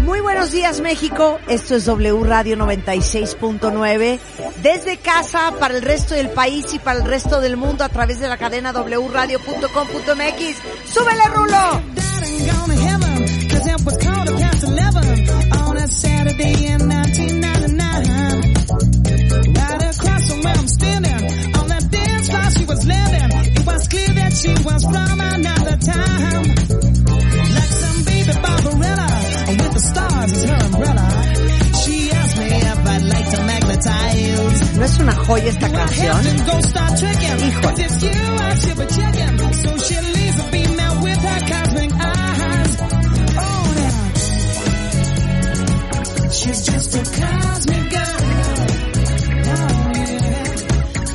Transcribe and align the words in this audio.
Muy 0.00 0.20
buenos 0.20 0.50
días 0.50 0.80
México, 0.80 1.38
esto 1.48 1.74
es 1.76 1.84
W 1.84 2.24
Radio 2.24 2.56
96.9, 2.56 4.18
desde 4.62 4.96
casa 4.96 5.52
para 5.58 5.76
el 5.76 5.82
resto 5.82 6.14
del 6.14 6.30
país 6.30 6.72
y 6.72 6.78
para 6.78 7.00
el 7.00 7.04
resto 7.06 7.40
del 7.40 7.56
mundo 7.56 7.84
a 7.84 7.88
través 7.88 8.18
de 8.20 8.28
la 8.28 8.36
cadena 8.38 8.72
wradio.com.mx. 8.72 10.56
¡Súbele 10.92 11.24
Rulo! 11.34 11.82
Oh, 43.40 43.74
yeah. 43.76 43.94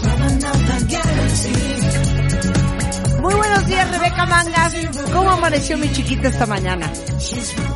From 0.01 0.21
another 0.21 0.79
galaxy. 0.87 1.53
Muy 3.21 3.33
buenos 3.35 3.67
días 3.67 3.91
Rebeca 3.91 4.25
Mangas, 4.25 4.73
¿cómo 5.13 5.31
amaneció 5.31 5.77
mi 5.77 5.91
chiquita 5.91 6.29
esta 6.29 6.45
mañana? 6.45 6.91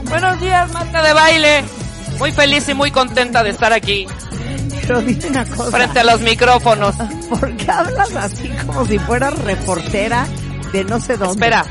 Buenos 0.09 0.39
días, 0.41 0.71
Marta 0.73 1.03
de 1.03 1.13
Baile. 1.13 1.63
Muy 2.19 2.31
feliz 2.31 2.67
y 2.69 2.73
muy 2.73 2.89
contenta 2.91 3.43
de 3.43 3.51
estar 3.51 3.71
aquí, 3.71 4.07
Pero 4.87 5.01
dime 5.01 5.27
una 5.27 5.45
cosa, 5.45 5.71
frente 5.77 5.99
a 5.99 6.03
los 6.03 6.21
micrófonos. 6.21 6.95
¿por 7.29 7.55
qué 7.57 7.69
hablas 7.71 8.15
así 8.15 8.49
como 8.65 8.85
si 8.85 8.97
fueras 8.99 9.37
reportera 9.39 10.25
de 10.71 10.83
no 10.85 10.99
sé 10.99 11.17
dónde? 11.17 11.33
Espera, 11.33 11.65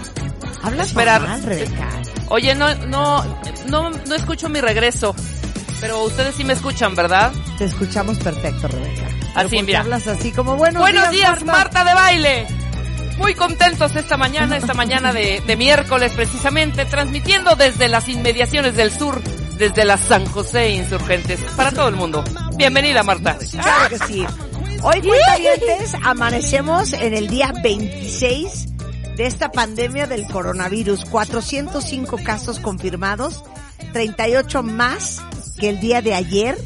Hablas 0.62 0.89
espera. 0.89 1.19
mal, 1.20 1.42
Rebeca. 1.42 1.89
oye, 2.28 2.55
no, 2.55 2.75
no, 2.87 3.25
no, 3.69 3.91
no 3.91 4.14
escucho 4.14 4.48
mi 4.48 4.61
regreso, 4.61 5.14
pero 5.81 6.03
ustedes 6.05 6.34
sí 6.34 6.44
me 6.44 6.53
escuchan, 6.55 6.94
¿verdad? 6.94 7.33
Te 7.59 7.64
escuchamos 7.64 8.19
perfecto, 8.19 8.69
Rebeca. 8.69 9.06
Pero 9.09 9.31
Así, 9.34 9.48
¿por 9.48 9.50
qué 9.50 9.62
mira. 9.62 9.81
hablas 9.81 10.06
así 10.06 10.33
como 10.33 10.56
buenos, 10.56 10.81
Buenos 10.81 11.11
días, 11.11 11.44
Marta 11.44 11.84
de 11.84 11.94
Baile. 11.94 12.47
Muy 13.19 13.34
contentos 13.34 13.94
esta 13.97 14.17
mañana, 14.19 14.56
esta 14.59 14.75
mañana 14.75 15.12
de, 15.12 15.42
de 15.47 15.56
miércoles 15.56 16.12
precisamente, 16.14 16.84
transmitiendo 16.84 17.55
desde 17.56 17.89
las 17.89 18.09
inmediaciones 18.09 18.77
del 18.77 18.91
sur, 18.92 19.22
desde 19.56 19.84
la 19.87 19.97
San 19.97 20.27
José 20.27 20.70
Insurgentes, 20.70 21.41
para 21.56 21.70
todo 21.72 21.88
el 21.88 21.97
mundo. 21.97 22.22
Bienvenida, 22.56 23.03
Marta. 23.03 23.37
Claro 23.50 23.89
que 23.91 23.99
sí. 24.06 24.25
Hoy, 24.83 25.03
cuentavientes, 25.03 25.94
amanecemos 26.03 26.94
en 26.94 27.12
el 27.12 27.28
día 27.28 27.53
26 27.62 28.69
de 29.17 29.27
esta 29.27 29.50
pandemia 29.50 30.06
del 30.06 30.27
coronavirus. 30.27 31.05
405 31.05 32.19
casos 32.25 32.59
confirmados, 32.59 33.44
38 33.93 34.62
más 34.62 35.22
que 35.59 35.69
el 35.69 35.81
día 35.81 36.00
de 36.00 36.15
ayer, 36.15 36.56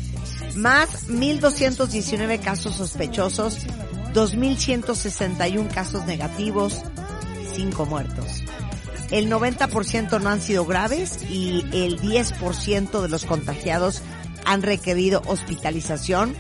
más 0.55 1.09
1.219 1.09 2.41
casos 2.41 2.77
sospechosos, 2.77 3.67
2.161 4.15 5.75
casos 5.75 6.07
negativos, 6.07 6.83
5 7.57 7.87
muertos. 7.87 8.45
El 9.11 9.29
90% 9.29 10.21
no 10.21 10.31
han 10.31 10.41
sido 10.41 10.65
graves 10.67 11.19
y 11.29 11.65
el 11.73 12.01
10% 12.01 13.03
de 13.03 13.09
los 13.09 13.25
contagiados 13.25 14.03
han 14.45 14.63
requerido 14.63 15.23
hospitalización. 15.27 16.35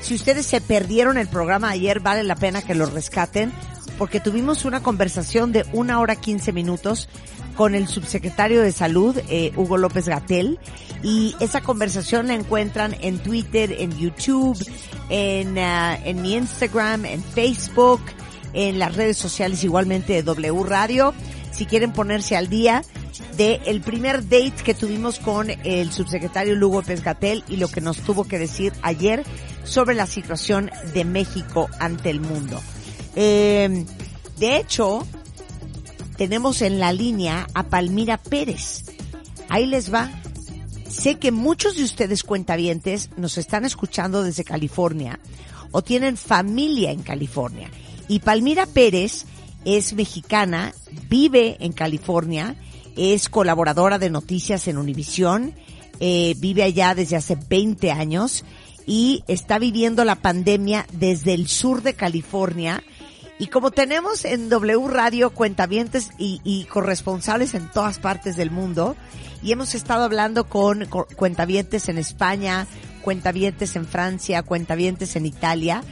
Si 0.00 0.14
ustedes 0.14 0.46
se 0.46 0.60
perdieron 0.60 1.18
el 1.18 1.28
programa 1.28 1.70
ayer, 1.70 2.00
vale 2.00 2.24
la 2.24 2.36
pena 2.36 2.62
que 2.62 2.74
lo 2.74 2.86
rescaten 2.86 3.52
porque 4.00 4.18
tuvimos 4.18 4.64
una 4.64 4.82
conversación 4.82 5.52
de 5.52 5.66
una 5.74 6.00
hora 6.00 6.16
15 6.16 6.54
minutos 6.54 7.10
con 7.54 7.74
el 7.74 7.86
subsecretario 7.86 8.62
de 8.62 8.72
Salud, 8.72 9.14
eh, 9.28 9.52
Hugo 9.56 9.76
López 9.76 10.08
Gatel, 10.08 10.58
y 11.02 11.36
esa 11.38 11.60
conversación 11.60 12.28
la 12.28 12.32
encuentran 12.32 12.96
en 13.02 13.18
Twitter, 13.18 13.76
en 13.78 13.94
YouTube, 13.98 14.56
en, 15.10 15.58
ah, 15.58 15.98
en 16.02 16.22
mi 16.22 16.34
Instagram, 16.34 17.04
en 17.04 17.22
Facebook, 17.22 18.00
en 18.54 18.78
las 18.78 18.96
redes 18.96 19.18
sociales 19.18 19.62
igualmente 19.64 20.14
de 20.14 20.22
W 20.22 20.64
Radio. 20.64 21.12
Si 21.52 21.66
quieren 21.66 21.92
ponerse 21.92 22.38
al 22.38 22.48
día 22.48 22.82
de 23.40 23.58
el 23.64 23.80
primer 23.80 24.24
date 24.24 24.62
que 24.62 24.74
tuvimos 24.74 25.18
con 25.18 25.48
el 25.48 25.90
subsecretario 25.92 26.54
Hugo 26.56 26.82
López 26.82 27.02
Gatel 27.02 27.42
y 27.48 27.56
lo 27.56 27.68
que 27.68 27.80
nos 27.80 27.96
tuvo 27.96 28.24
que 28.24 28.38
decir 28.38 28.74
ayer 28.82 29.24
sobre 29.64 29.94
la 29.94 30.04
situación 30.04 30.70
de 30.92 31.06
México 31.06 31.70
ante 31.78 32.10
el 32.10 32.20
mundo. 32.20 32.60
Eh, 33.16 33.86
de 34.38 34.56
hecho, 34.58 35.06
tenemos 36.18 36.60
en 36.60 36.80
la 36.80 36.92
línea 36.92 37.46
a 37.54 37.62
Palmira 37.62 38.18
Pérez. 38.18 38.84
Ahí 39.48 39.64
les 39.64 39.90
va. 39.90 40.10
Sé 40.90 41.14
que 41.14 41.32
muchos 41.32 41.78
de 41.78 41.84
ustedes 41.84 42.24
cuentavientes 42.24 43.08
nos 43.16 43.38
están 43.38 43.64
escuchando 43.64 44.22
desde 44.22 44.44
California 44.44 45.18
o 45.70 45.80
tienen 45.80 46.18
familia 46.18 46.90
en 46.90 47.02
California. 47.02 47.70
Y 48.06 48.18
Palmira 48.18 48.66
Pérez 48.66 49.24
es 49.64 49.94
mexicana, 49.94 50.74
vive 51.08 51.56
en 51.60 51.72
California, 51.72 52.54
es 52.96 53.28
colaboradora 53.28 53.98
de 53.98 54.10
noticias 54.10 54.68
en 54.68 54.78
Univisión, 54.78 55.54
eh, 56.00 56.34
vive 56.38 56.62
allá 56.62 56.94
desde 56.94 57.16
hace 57.16 57.36
20 57.48 57.90
años 57.90 58.44
y 58.86 59.22
está 59.28 59.58
viviendo 59.58 60.04
la 60.04 60.16
pandemia 60.16 60.86
desde 60.92 61.34
el 61.34 61.46
sur 61.48 61.82
de 61.82 61.94
California. 61.94 62.82
Y 63.38 63.46
como 63.46 63.70
tenemos 63.70 64.24
en 64.24 64.48
W 64.50 64.88
Radio 64.88 65.30
cuentavientes 65.30 66.10
y, 66.18 66.40
y 66.44 66.64
corresponsales 66.64 67.54
en 67.54 67.70
todas 67.70 67.98
partes 67.98 68.36
del 68.36 68.50
mundo, 68.50 68.96
y 69.42 69.52
hemos 69.52 69.74
estado 69.74 70.04
hablando 70.04 70.44
con, 70.48 70.84
co- 70.86 71.06
cuentavientes 71.16 71.88
en 71.88 71.96
España, 71.96 72.66
cuentavientes 73.02 73.76
en 73.76 73.86
Francia, 73.86 74.42
cuentavientes 74.42 75.16
en 75.16 75.24
Italia, 75.24 75.82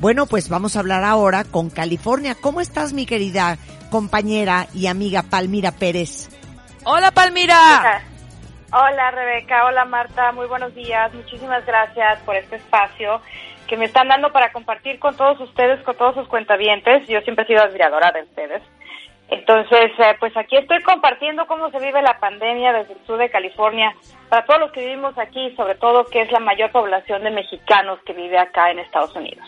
bueno, 0.00 0.26
pues 0.26 0.48
vamos 0.48 0.76
a 0.76 0.80
hablar 0.80 1.04
ahora 1.04 1.44
con 1.44 1.68
California. 1.70 2.34
¿Cómo 2.34 2.60
estás, 2.60 2.92
mi 2.94 3.04
querida 3.06 3.58
compañera 3.90 4.66
y 4.74 4.86
amiga 4.86 5.22
Palmira 5.22 5.72
Pérez? 5.72 6.28
Hola, 6.86 7.10
Palmira. 7.12 8.02
Hola 8.70 9.10
Rebeca, 9.10 9.64
hola 9.64 9.84
Marta, 9.84 10.32
muy 10.32 10.46
buenos 10.46 10.74
días, 10.74 11.14
muchísimas 11.14 11.64
gracias 11.64 12.20
por 12.22 12.34
este 12.34 12.56
espacio 12.56 13.22
que 13.68 13.76
me 13.76 13.84
están 13.86 14.08
dando 14.08 14.32
para 14.32 14.52
compartir 14.52 14.98
con 14.98 15.16
todos 15.16 15.40
ustedes, 15.40 15.82
con 15.84 15.96
todos 15.96 16.14
sus 16.16 16.28
cuentavientes. 16.28 17.08
Yo 17.08 17.20
siempre 17.20 17.44
he 17.44 17.48
sido 17.48 17.62
admiradora 17.62 18.10
de 18.12 18.24
ustedes. 18.24 18.62
Entonces, 19.28 19.92
eh, 19.98 20.16
pues 20.20 20.36
aquí 20.36 20.56
estoy 20.56 20.82
compartiendo 20.82 21.46
cómo 21.46 21.70
se 21.70 21.78
vive 21.78 22.02
la 22.02 22.18
pandemia 22.18 22.72
desde 22.72 22.92
el 22.94 23.06
sur 23.06 23.16
de 23.16 23.30
California, 23.30 23.94
para 24.28 24.44
todos 24.44 24.60
los 24.60 24.72
que 24.72 24.84
vivimos 24.84 25.16
aquí, 25.16 25.54
sobre 25.56 25.76
todo 25.76 26.04
que 26.04 26.20
es 26.20 26.30
la 26.30 26.40
mayor 26.40 26.70
población 26.70 27.22
de 27.22 27.30
mexicanos 27.30 27.98
que 28.04 28.12
vive 28.12 28.38
acá 28.38 28.70
en 28.70 28.80
Estados 28.80 29.14
Unidos. 29.16 29.46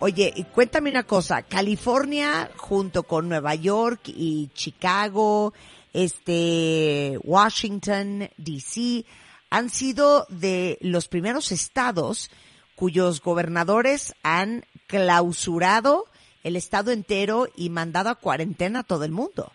Oye, 0.00 0.32
y 0.34 0.44
cuéntame 0.44 0.90
una 0.90 1.02
cosa, 1.02 1.42
California 1.42 2.48
junto 2.56 3.02
con 3.02 3.28
Nueva 3.28 3.54
York 3.54 4.00
y 4.06 4.48
Chicago, 4.54 5.52
este, 5.92 7.18
Washington, 7.22 8.28
DC, 8.36 9.04
han 9.50 9.68
sido 9.68 10.26
de 10.28 10.78
los 10.80 11.08
primeros 11.08 11.52
estados 11.52 12.30
cuyos 12.74 13.20
gobernadores 13.20 14.14
han 14.22 14.64
clausurado 14.86 16.04
el 16.42 16.56
estado 16.56 16.92
entero 16.92 17.46
y 17.56 17.68
mandado 17.68 18.08
a 18.10 18.14
cuarentena 18.14 18.80
a 18.80 18.84
todo 18.84 19.04
el 19.04 19.10
mundo. 19.10 19.52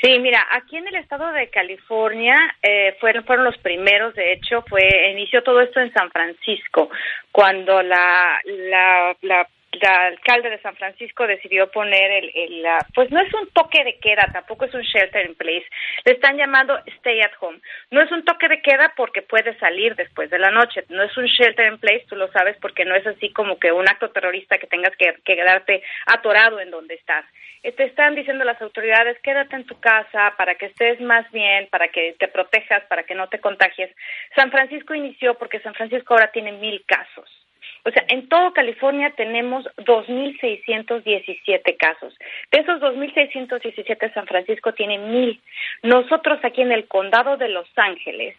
Sí, 0.00 0.18
mira, 0.18 0.46
aquí 0.52 0.76
en 0.76 0.86
el 0.88 0.96
estado 0.96 1.32
de 1.32 1.48
California 1.48 2.36
eh, 2.62 2.94
fueron, 3.00 3.24
fueron 3.24 3.44
los 3.44 3.56
primeros, 3.58 4.14
de 4.14 4.34
hecho, 4.34 4.62
fue 4.68 4.82
inició 5.12 5.42
todo 5.42 5.60
esto 5.60 5.80
en 5.80 5.92
San 5.92 6.10
Francisco, 6.10 6.90
cuando 7.32 7.80
la, 7.82 8.38
la, 8.44 9.16
la 9.22 9.48
alcalde 9.82 10.50
de 10.50 10.60
San 10.60 10.76
Francisco 10.76 11.26
decidió 11.26 11.70
poner 11.70 12.10
el, 12.10 12.30
el 12.34 12.62
la- 12.62 12.86
pues 12.94 13.10
no 13.10 13.20
es 13.20 13.32
un 13.34 13.48
toque 13.50 13.82
de 13.84 13.98
queda, 13.98 14.28
tampoco 14.32 14.64
es 14.66 14.74
un 14.74 14.82
shelter 14.82 15.26
in 15.26 15.34
place, 15.34 15.66
le 16.04 16.12
están 16.12 16.36
llamando 16.36 16.78
stay 16.98 17.20
at 17.20 17.32
home. 17.40 17.58
No 17.90 18.00
es 18.02 18.10
un 18.12 18.24
toque 18.24 18.48
de 18.48 18.60
queda 18.62 18.92
porque 18.96 19.22
puedes 19.22 19.56
salir 19.58 19.94
después 19.96 20.30
de 20.30 20.38
la 20.38 20.50
noche, 20.50 20.84
no 20.88 21.02
es 21.02 21.16
un 21.16 21.26
shelter 21.26 21.72
in 21.72 21.78
place, 21.78 22.04
tú 22.08 22.16
lo 22.16 22.30
sabes, 22.32 22.56
porque 22.60 22.84
no 22.84 22.94
es 22.94 23.06
así 23.06 23.32
como 23.32 23.58
que 23.58 23.72
un 23.72 23.88
acto 23.88 24.10
terrorista 24.10 24.58
que 24.58 24.66
tengas 24.66 24.94
que, 24.96 25.14
que 25.24 25.36
quedarte 25.36 25.82
atorado 26.06 26.60
en 26.60 26.70
donde 26.70 26.94
estás. 26.94 27.24
Te 27.62 27.84
están 27.84 28.14
diciendo 28.14 28.44
las 28.44 28.60
autoridades, 28.60 29.18
quédate 29.22 29.56
en 29.56 29.64
tu 29.64 29.80
casa 29.80 30.34
para 30.36 30.54
que 30.56 30.66
estés 30.66 31.00
más 31.00 31.30
bien, 31.32 31.66
para 31.70 31.88
que 31.88 32.14
te 32.18 32.28
protejas, 32.28 32.84
para 32.84 33.04
que 33.04 33.14
no 33.14 33.28
te 33.30 33.40
contagies. 33.40 33.90
San 34.36 34.50
Francisco 34.50 34.94
inició 34.94 35.34
porque 35.38 35.60
San 35.60 35.72
Francisco 35.74 36.12
ahora 36.12 36.30
tiene 36.30 36.52
mil 36.52 36.84
casos. 36.84 37.43
O 37.84 37.90
sea, 37.90 38.04
en 38.08 38.28
todo 38.28 38.52
California 38.52 39.12
tenemos 39.16 39.66
2.617 39.76 41.76
casos. 41.76 42.16
De 42.50 42.60
esos 42.60 42.80
2.617, 42.80 44.14
San 44.14 44.26
Francisco 44.26 44.72
tiene 44.72 44.98
mil. 44.98 45.40
Nosotros 45.82 46.38
aquí 46.42 46.62
en 46.62 46.72
el 46.72 46.88
condado 46.88 47.36
de 47.36 47.48
Los 47.48 47.68
Ángeles 47.76 48.36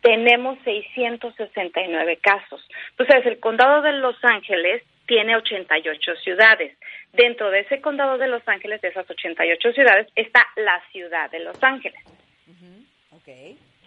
tenemos 0.00 0.58
669 0.64 2.18
casos. 2.22 2.66
Entonces, 2.90 3.26
el 3.26 3.40
condado 3.40 3.82
de 3.82 3.92
Los 3.92 4.16
Ángeles 4.24 4.82
tiene 5.06 5.36
88 5.36 6.16
ciudades. 6.16 6.76
Dentro 7.12 7.50
de 7.50 7.60
ese 7.60 7.80
condado 7.80 8.16
de 8.16 8.28
Los 8.28 8.46
Ángeles, 8.48 8.80
de 8.80 8.88
esas 8.88 9.10
88 9.10 9.72
ciudades, 9.72 10.06
está 10.14 10.46
la 10.56 10.82
ciudad 10.92 11.30
de 11.30 11.40
Los 11.40 11.62
Ángeles 11.62 12.00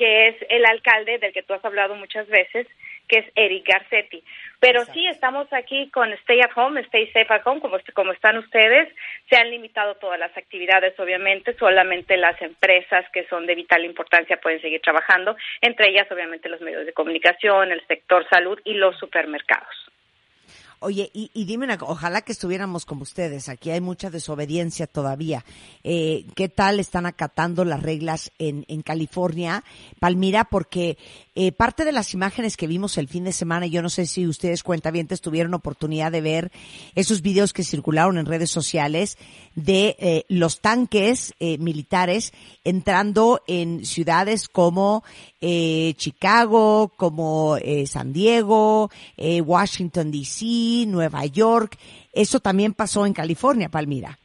que 0.01 0.29
es 0.29 0.35
el 0.49 0.65
alcalde 0.65 1.19
del 1.19 1.31
que 1.31 1.43
tú 1.43 1.53
has 1.53 1.63
hablado 1.63 1.95
muchas 1.95 2.27
veces, 2.27 2.65
que 3.11 3.19
es 3.19 3.25
Eric 3.35 3.67
Garcetti. 3.67 4.23
Pero 4.61 4.85
sí, 4.85 5.05
estamos 5.07 5.51
aquí 5.51 5.89
con 5.89 6.13
Stay 6.13 6.39
at 6.39 6.51
Home, 6.55 6.79
Stay 6.81 7.07
Safe 7.07 7.27
at 7.29 7.41
Home, 7.45 7.59
como, 7.59 7.77
como 7.93 8.13
están 8.13 8.37
ustedes. 8.37 8.87
Se 9.29 9.35
han 9.35 9.51
limitado 9.51 9.95
todas 9.95 10.17
las 10.17 10.35
actividades, 10.37 10.97
obviamente, 10.97 11.53
solamente 11.57 12.15
las 12.15 12.41
empresas 12.41 13.03
que 13.11 13.27
son 13.27 13.45
de 13.47 13.55
vital 13.55 13.83
importancia 13.83 14.37
pueden 14.37 14.61
seguir 14.61 14.79
trabajando, 14.81 15.35
entre 15.59 15.89
ellas, 15.89 16.09
obviamente, 16.09 16.47
los 16.47 16.61
medios 16.61 16.85
de 16.85 16.93
comunicación, 16.93 17.71
el 17.71 17.85
sector 17.87 18.25
salud 18.29 18.59
y 18.63 18.75
los 18.75 18.97
supermercados. 18.97 19.91
Oye, 20.83 21.11
y, 21.13 21.29
y 21.35 21.45
dime 21.45 21.65
una 21.65 21.77
ojalá 21.81 22.21
que 22.23 22.31
estuviéramos 22.31 22.85
como 22.87 23.03
ustedes. 23.03 23.49
Aquí 23.49 23.69
hay 23.69 23.81
mucha 23.81 24.09
desobediencia 24.09 24.87
todavía. 24.87 25.45
Eh, 25.83 26.25
¿Qué 26.35 26.49
tal 26.49 26.79
están 26.79 27.05
acatando 27.05 27.63
las 27.65 27.83
reglas 27.83 28.31
en, 28.39 28.65
en 28.67 28.81
California, 28.81 29.63
Palmira? 29.99 30.43
Porque 30.45 30.97
eh, 31.35 31.51
parte 31.51 31.85
de 31.85 31.91
las 31.91 32.13
imágenes 32.13 32.57
que 32.57 32.67
vimos 32.67 32.97
el 32.97 33.07
fin 33.07 33.23
de 33.23 33.31
semana, 33.31 33.67
yo 33.67 33.81
no 33.81 33.89
sé 33.89 34.05
si 34.05 34.27
ustedes 34.27 34.63
cuentavientes 34.63 35.21
tuvieron 35.21 35.53
oportunidad 35.53 36.11
de 36.11 36.21
ver 36.21 36.51
esos 36.95 37.21
videos 37.21 37.53
que 37.53 37.63
circularon 37.63 38.17
en 38.17 38.25
redes 38.25 38.51
sociales 38.51 39.17
de 39.55 39.95
eh, 39.99 40.23
los 40.29 40.61
tanques 40.61 41.33
eh, 41.39 41.57
militares 41.57 42.33
entrando 42.63 43.41
en 43.47 43.85
ciudades 43.85 44.49
como 44.49 45.03
eh, 45.39 45.93
Chicago, 45.95 46.91
como 46.97 47.57
eh, 47.57 47.85
San 47.87 48.13
Diego, 48.13 48.89
eh, 49.17 49.41
Washington 49.41 50.11
D.C., 50.11 50.85
Nueva 50.87 51.25
York. 51.25 51.77
Eso 52.13 52.39
también 52.39 52.73
pasó 52.73 53.05
en 53.05 53.13
California, 53.13 53.69
Palmira. 53.69 54.17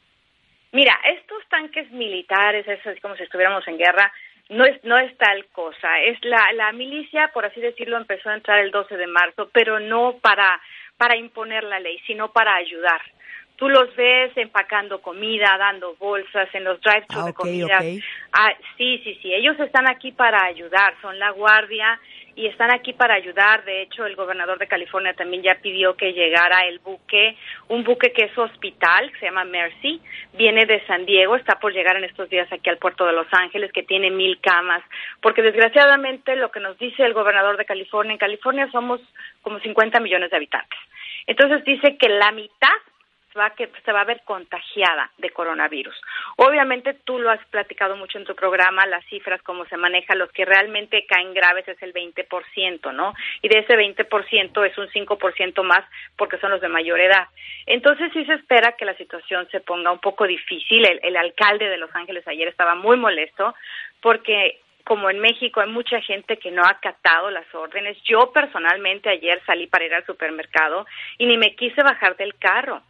Mira, 0.73 0.95
estos 1.09 1.43
tanques 1.49 1.91
militares, 1.93 2.67
es 2.69 3.01
como 3.01 3.17
si 3.17 3.23
estuviéramos 3.23 3.67
en 3.67 3.79
guerra, 3.79 4.13
no 4.49 4.65
es, 4.65 4.83
no 4.85 4.99
es 4.99 5.17
tal 5.19 5.47
cosa. 5.47 6.01
Es 6.01 6.19
la, 6.25 6.53
la 6.55 6.73
milicia, 6.73 7.31
por 7.33 7.45
así 7.45 7.61
decirlo, 7.61 7.97
empezó 7.97 8.31
a 8.31 8.35
entrar 8.35 8.59
el 8.61 8.71
12 8.71 8.97
de 8.97 9.07
marzo, 9.07 9.49
pero 9.53 9.81
no 9.81 10.17
para, 10.21 10.61
para 10.97 11.17
imponer 11.17 11.65
la 11.65 11.81
ley, 11.81 11.99
sino 12.07 12.33
para 12.33 12.55
ayudar. 12.55 13.01
Tú 13.57 13.69
los 13.71 13.95
ves 13.97 14.37
empacando 14.37 15.01
comida, 15.01 15.57
dando 15.59 15.97
bolsas 15.97 16.49
en 16.55 16.65
los 16.65 16.79
drive-thru 16.81 17.21
Ah, 17.21 17.27
de 17.27 17.33
comida. 17.33 17.79
Ah, 18.33 18.53
sí, 18.77 19.01
sí, 19.03 19.19
sí. 19.23 19.33
Ellos 19.33 19.59
están 19.59 19.89
aquí 19.89 20.13
para 20.13 20.45
ayudar, 20.45 20.95
son 21.01 21.19
la 21.19 21.31
guardia 21.31 21.99
y 22.37 22.47
están 22.47 22.71
aquí 22.71 22.93
para 22.93 23.15
ayudar. 23.15 23.65
De 23.65 23.83
hecho, 23.83 24.05
el 24.05 24.15
gobernador 24.15 24.59
de 24.59 24.69
California 24.69 25.15
también 25.15 25.43
ya 25.43 25.57
pidió 25.57 25.97
que 25.97 26.13
llegara 26.13 26.61
el 26.69 26.79
buque, 26.79 27.37
un 27.69 27.83
buque 27.83 28.13
que 28.13 28.27
es 28.27 28.39
hospital, 28.39 29.11
que 29.11 29.19
se 29.19 29.27
llama 29.27 29.45
Mercy, 29.45 30.01
viene 30.35 30.67
de 30.67 30.85
San 30.87 31.07
Diego, 31.07 31.35
está 31.35 31.59
por 31.59 31.73
llegar 31.73 31.97
en 31.97 32.05
estos 32.05 32.29
días 32.29 32.47
aquí 32.53 32.69
al 32.69 32.77
puerto 32.77 33.07
de 33.07 33.15
Los 33.15 33.27
Ángeles, 33.33 33.73
que 33.73 33.83
tiene 33.83 34.11
mil 34.11 34.39
camas, 34.41 34.83
porque 35.23 35.43
desgraciadamente 35.43 36.37
lo 36.37 36.51
que 36.51 36.61
nos 36.61 36.79
dice 36.79 37.05
el 37.05 37.15
gobernador 37.15 37.57
de 37.57 37.65
California, 37.65 38.13
en 38.13 38.19
California 38.19 38.69
somos 38.71 39.01
como 39.41 39.59
50 39.59 39.99
millones 40.01 40.31
de 40.31 40.37
habitantes. 40.37 40.79
Entonces 41.27 41.65
dice 41.65 41.97
que 41.97 42.09
la 42.11 42.33
mitad 42.33 42.77
va, 43.37 43.47
a 43.47 43.55
que 43.55 43.71
se 43.85 43.93
va 43.93 44.01
a 44.01 44.05
ver 44.05 44.23
contagiada 44.25 45.11
de 45.19 45.31
coronavirus. 45.31 45.95
Obviamente 46.37 46.95
tú 47.05 47.19
lo 47.19 47.31
has 47.31 47.45
platicado 47.47 47.97
mucho 47.97 48.19
en 48.19 48.25
tu 48.25 48.35
programa, 48.35 48.87
las 48.87 49.05
cifras, 49.07 49.43
cómo 49.43 49.65
se 49.67 49.77
maneja, 49.77 50.15
los 50.15 50.31
que 50.33 50.45
realmente 50.45 51.07
caen 51.07 51.35
graves 51.35 51.69
es 51.69 51.81
el 51.83 51.93
20%, 51.93 52.93
¿no? 52.93 53.15
Y 53.43 53.49
de 53.49 53.61
ese 53.61 53.75
20% 53.75 54.67
es 54.67 54.79
un 54.79 54.89
5% 54.89 55.63
más 55.63 55.85
porque 56.17 56.39
son 56.39 56.51
los 56.51 56.61
de 56.61 56.69
mayor 56.69 57.01
edad. 57.01 57.29
Entonces 57.67 58.11
sí 58.13 58.25
se 58.25 58.35
espera 58.35 58.73
que 58.73 58.85
la 58.85 58.97
situación 58.97 59.49
se 59.51 59.61
ponga 59.61 59.93
un 59.93 60.01
poco 60.01 60.27
difícil. 60.27 60.85
El, 60.85 61.01
el 61.03 61.17
alcalde 61.17 61.69
de 61.69 61.79
Los 61.79 61.95
Ángeles 61.95 62.27
ayer 62.29 62.49
estaba 62.49 62.75
muy 62.75 62.97
molesto 62.97 63.55
porque 64.01 64.61
como 64.87 65.11
en 65.11 65.19
México 65.19 65.61
hay 65.61 65.69
mucha 65.69 66.01
gente 66.01 66.37
que 66.37 66.53
no 66.53 66.63
ha 66.63 66.71
acatado 66.71 67.31
las 67.31 67.53
órdenes. 67.53 67.99
Yo 68.05 68.31
personalmente 68.33 69.11
ayer 69.11 69.43
salí 69.45 69.67
para 69.67 69.85
ir 69.85 69.93
al 69.93 70.07
supermercado 70.07 70.87
y 71.19 71.27
ni 71.27 71.37
me 71.37 71.57
quise 71.57 71.83
bajar 71.83 72.17
del 72.17 72.37
carro 72.37 72.83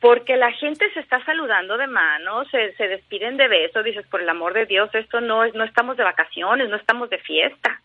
porque 0.00 0.36
la 0.36 0.52
gente 0.52 0.90
se 0.92 1.00
está 1.00 1.22
saludando 1.24 1.76
de 1.76 1.86
mano, 1.86 2.44
se, 2.46 2.72
se 2.74 2.88
despiden 2.88 3.36
de 3.36 3.48
besos, 3.48 3.84
dices, 3.84 4.06
por 4.06 4.22
el 4.22 4.28
amor 4.28 4.54
de 4.54 4.66
Dios, 4.66 4.88
esto 4.94 5.20
no 5.20 5.44
es, 5.44 5.54
no 5.54 5.64
estamos 5.64 5.96
de 5.96 6.04
vacaciones, 6.04 6.68
no 6.68 6.76
estamos 6.76 7.10
de 7.10 7.18
fiesta. 7.18 7.80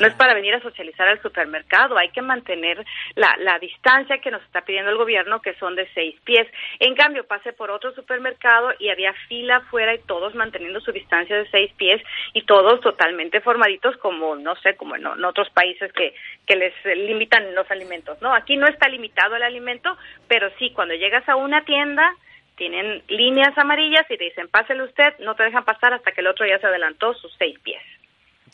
No 0.00 0.06
es 0.06 0.14
para 0.14 0.32
venir 0.32 0.54
a 0.54 0.62
socializar 0.62 1.06
al 1.06 1.20
supermercado, 1.20 1.98
hay 1.98 2.08
que 2.08 2.22
mantener 2.22 2.82
la, 3.16 3.36
la 3.38 3.58
distancia 3.58 4.18
que 4.18 4.30
nos 4.30 4.42
está 4.42 4.62
pidiendo 4.62 4.90
el 4.90 4.96
gobierno, 4.96 5.42
que 5.42 5.52
son 5.54 5.76
de 5.76 5.86
seis 5.92 6.18
pies. 6.24 6.48
En 6.78 6.94
cambio, 6.94 7.26
pasé 7.26 7.52
por 7.52 7.70
otro 7.70 7.92
supermercado 7.92 8.72
y 8.78 8.88
había 8.88 9.12
fila 9.28 9.56
afuera 9.56 9.94
y 9.94 9.98
todos 9.98 10.34
manteniendo 10.34 10.80
su 10.80 10.90
distancia 10.90 11.36
de 11.36 11.50
seis 11.50 11.70
pies 11.74 12.02
y 12.32 12.46
todos 12.46 12.80
totalmente 12.80 13.42
formaditos 13.42 13.94
como, 13.98 14.36
no 14.36 14.56
sé, 14.56 14.74
como 14.74 14.96
en, 14.96 15.06
otros 15.06 15.50
países 15.50 15.92
que, 15.92 16.14
que 16.46 16.56
les 16.56 16.72
limitan 16.84 17.54
los 17.54 17.70
alimentos. 17.70 18.22
No, 18.22 18.34
aquí 18.34 18.56
no 18.56 18.66
está 18.66 18.88
limitado 18.88 19.36
el 19.36 19.42
alimento, 19.42 19.98
pero 20.28 20.50
sí, 20.58 20.70
cuando 20.70 20.94
llegas 20.94 21.28
a 21.28 21.36
una 21.36 21.62
tienda, 21.66 22.16
tienen 22.56 23.02
líneas 23.08 23.56
amarillas 23.58 24.06
y 24.10 24.16
te 24.16 24.24
dicen, 24.24 24.48
pásele 24.48 24.82
usted, 24.84 25.18
no 25.18 25.34
te 25.34 25.42
dejan 25.42 25.64
pasar 25.64 25.92
hasta 25.92 26.12
que 26.12 26.22
el 26.22 26.26
otro 26.26 26.46
ya 26.46 26.58
se 26.58 26.66
adelantó 26.66 27.12
sus 27.12 27.34
seis 27.38 27.58
pies. 27.60 27.82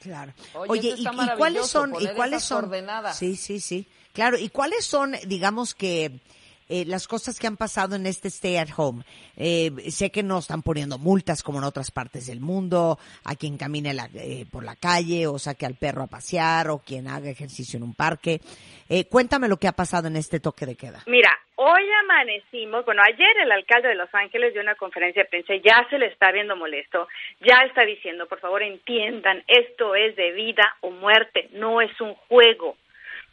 Claro. 0.01 0.33
Oye, 0.55 0.95
y, 0.97 1.03
y 1.03 1.37
cuáles 1.37 1.67
son 1.67 1.91
y 2.01 2.07
cuáles 2.09 2.43
son 2.43 2.61
coordenadas. 2.63 3.19
Sí, 3.19 3.37
sí, 3.37 3.61
sí. 3.61 3.87
Claro, 4.13 4.39
y 4.39 4.49
cuáles 4.49 4.85
son, 4.85 5.15
digamos 5.27 5.75
que 5.75 6.21
eh, 6.69 6.85
las 6.85 7.07
cosas 7.07 7.39
que 7.39 7.47
han 7.47 7.57
pasado 7.57 7.95
en 7.95 8.07
este 8.07 8.27
stay 8.29 8.57
at 8.57 8.71
home. 8.77 9.05
Eh, 9.37 9.71
sé 9.91 10.11
que 10.11 10.23
no 10.25 10.39
están 10.39 10.63
poniendo 10.63 10.99
multas 10.99 11.43
como 11.45 11.59
en 11.59 11.65
otras 11.65 11.91
partes 11.93 12.27
del 12.27 12.41
mundo, 12.41 12.99
a 13.25 13.37
quien 13.37 13.57
camine 13.57 13.95
la- 13.95 14.11
eh, 14.15 14.47
por 14.51 14.65
la 14.65 14.75
calle 14.75 15.27
o 15.29 15.39
saque 15.39 15.65
al 15.67 15.77
perro 15.77 16.03
a 16.03 16.07
pasear 16.09 16.71
o 16.71 16.79
quien 16.79 17.07
haga 17.07 17.31
ejercicio 17.31 17.77
en 17.77 17.85
un 17.85 17.95
parque. 17.95 18.41
Eh, 18.89 19.05
cuéntame 19.07 19.47
lo 19.49 19.59
que 19.59 19.69
ha 19.69 19.73
pasado 19.73 20.09
en 20.09 20.17
este 20.17 20.41
toque 20.41 20.67
de 20.67 20.75
queda. 20.77 21.05
Mira, 21.07 21.31
hoy 21.57 21.83
amanecimos, 22.05 22.85
bueno, 22.85 23.03
ayer 23.03 23.39
el 23.43 23.51
alcalde 23.51 23.89
de 23.89 23.95
Los 23.95 24.15
Ángeles 24.15 24.53
dio 24.53 24.63
una 24.63 24.75
conferencia 24.77 25.23
de 25.23 25.29
prensa, 25.29 25.55
ya 25.57 25.87
se 25.91 25.99
le 25.99 26.07
está 26.07 26.31
viendo 26.31 26.57
molesto, 26.57 27.09
ya 27.41 27.65
está 27.65 27.83
diciendo, 27.83 28.27
por 28.27 28.41
favor 28.41 28.63
entiendan, 28.63 29.43
esto 29.47 29.95
es 29.95 30.15
de 30.17 30.33
vida 30.33 30.77
o 30.81 30.91
muerte, 30.91 31.49
no 31.53 31.81
es 31.81 32.01
un 32.01 32.15
juego. 32.15 32.77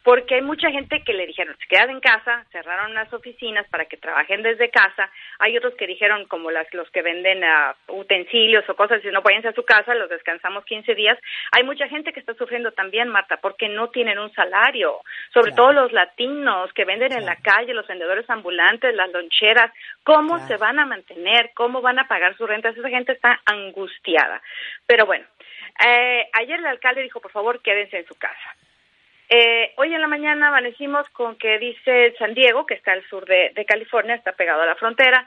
Porque 0.04 0.34
hay 0.34 0.42
mucha 0.42 0.70
gente 0.70 1.02
que 1.02 1.14
le 1.14 1.26
dijeron, 1.26 1.56
se 1.58 1.66
quedan 1.66 1.88
en 1.88 2.00
casa, 2.00 2.44
cerraron 2.52 2.92
las 2.92 3.10
oficinas 3.14 3.66
para 3.70 3.86
que 3.86 3.96
trabajen 3.96 4.42
desde 4.42 4.68
casa. 4.68 5.10
Hay 5.38 5.56
otros 5.56 5.74
que 5.76 5.86
dijeron, 5.86 6.26
como 6.26 6.50
las, 6.50 6.66
los 6.74 6.90
que 6.90 7.00
venden 7.00 7.42
ah, 7.42 7.74
utensilios 7.88 8.68
o 8.68 8.76
cosas, 8.76 9.00
si 9.00 9.08
no 9.08 9.22
váyanse 9.22 9.48
a 9.48 9.52
su 9.54 9.64
casa, 9.64 9.94
los 9.94 10.10
descansamos 10.10 10.66
15 10.66 10.94
días. 10.94 11.18
Hay 11.52 11.64
mucha 11.64 11.88
gente 11.88 12.12
que 12.12 12.20
está 12.20 12.34
sufriendo 12.34 12.70
también, 12.72 13.08
Marta, 13.08 13.38
porque 13.38 13.68
no 13.70 13.88
tienen 13.88 14.18
un 14.18 14.30
salario. 14.34 15.00
Sobre 15.32 15.52
Claro. 15.52 15.56
todo 15.56 15.72
los 15.72 15.92
latinos 15.92 16.70
que 16.74 16.84
venden 16.84 17.12
en 17.12 17.24
la 17.24 17.36
calle, 17.36 17.72
los 17.72 17.86
vendedores 17.86 18.28
ambulantes, 18.28 18.94
las 18.94 19.10
loncheras. 19.10 19.72
¿Cómo 20.02 20.34
Claro. 20.34 20.48
se 20.48 20.56
van 20.58 20.78
a 20.80 20.84
mantener? 20.86 21.50
¿Cómo 21.54 21.80
van 21.80 21.98
a 21.98 22.06
pagar 22.08 22.36
sus 22.36 22.46
rentas? 22.46 22.76
Esa 22.76 22.90
gente 22.90 23.12
está 23.12 23.40
angustiada. 23.46 24.42
Pero 24.86 25.06
bueno, 25.06 25.24
eh, 25.86 26.28
ayer 26.34 26.58
el 26.58 26.66
alcalde 26.66 27.00
dijo, 27.02 27.20
por 27.20 27.32
favor, 27.32 27.62
quédense 27.62 27.96
en 27.96 28.06
su 28.06 28.14
casa. 28.16 28.54
Eh, 29.28 29.72
hoy 29.76 29.94
en 29.94 30.00
la 30.00 30.08
mañana 30.08 30.48
amanecimos 30.48 31.08
con 31.10 31.36
que 31.36 31.58
dice 31.58 32.14
San 32.18 32.34
Diego, 32.34 32.66
que 32.66 32.74
está 32.74 32.92
al 32.92 33.04
sur 33.08 33.24
de, 33.24 33.52
California, 33.66 34.14
está 34.14 34.32
pegado 34.32 34.62
a 34.62 34.66
la 34.66 34.76
frontera, 34.76 35.26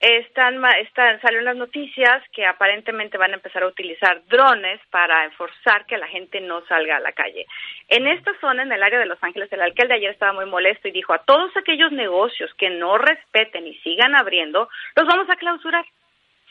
están, 0.00 0.62
están 0.80 1.20
salieron 1.20 1.44
las 1.44 1.56
noticias 1.56 2.22
que 2.32 2.46
aparentemente 2.46 3.18
van 3.18 3.32
a 3.32 3.36
empezar 3.36 3.62
a 3.62 3.68
utilizar 3.68 4.22
drones 4.26 4.80
para 4.90 5.24
enforzar 5.24 5.86
que 5.86 5.98
la 5.98 6.06
gente 6.08 6.40
no 6.40 6.64
salga 6.66 6.96
a 6.96 7.00
la 7.00 7.12
calle. 7.12 7.46
En 7.88 8.06
esta 8.06 8.32
zona, 8.40 8.62
en 8.62 8.72
el 8.72 8.82
área 8.82 8.98
de 8.98 9.06
Los 9.06 9.22
Ángeles, 9.22 9.52
el 9.52 9.62
alcalde 9.62 9.94
ayer 9.94 10.10
estaba 10.10 10.32
muy 10.32 10.46
molesto 10.46 10.88
y 10.88 10.92
dijo 10.92 11.12
a 11.12 11.24
todos 11.24 11.56
aquellos 11.56 11.92
negocios 11.92 12.52
que 12.54 12.70
no 12.70 12.98
respeten 12.98 13.66
y 13.66 13.74
sigan 13.78 14.14
abriendo, 14.14 14.68
los 14.94 15.06
vamos 15.06 15.28
a 15.30 15.36
clausurar 15.36 15.84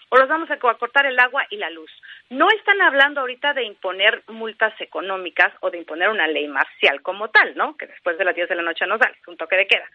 o 0.09 0.17
los 0.17 0.27
vamos 0.29 0.49
a 0.51 0.57
co- 0.57 0.69
a 0.69 0.77
cortar 0.77 1.05
el 1.05 1.19
agua 1.19 1.45
y 1.49 1.57
la 1.57 1.69
luz. 1.69 1.91
No 2.29 2.47
están 2.49 2.81
hablando 2.81 3.21
ahorita 3.21 3.53
de 3.53 3.63
imponer 3.63 4.23
multas 4.27 4.73
económicas 4.79 5.53
o 5.61 5.69
de 5.69 5.79
imponer 5.79 6.09
una 6.09 6.27
ley 6.27 6.47
marcial 6.47 7.01
como 7.01 7.29
tal, 7.29 7.55
¿no? 7.55 7.75
Que 7.75 7.87
después 7.87 8.17
de 8.17 8.25
las 8.25 8.35
10 8.35 8.49
de 8.49 8.55
la 8.55 8.61
noche 8.63 8.85
nos 8.87 8.99
dan, 8.99 9.11
es 9.19 9.27
un 9.27 9.37
toque 9.37 9.55
de 9.57 9.67
queda. 9.67 9.89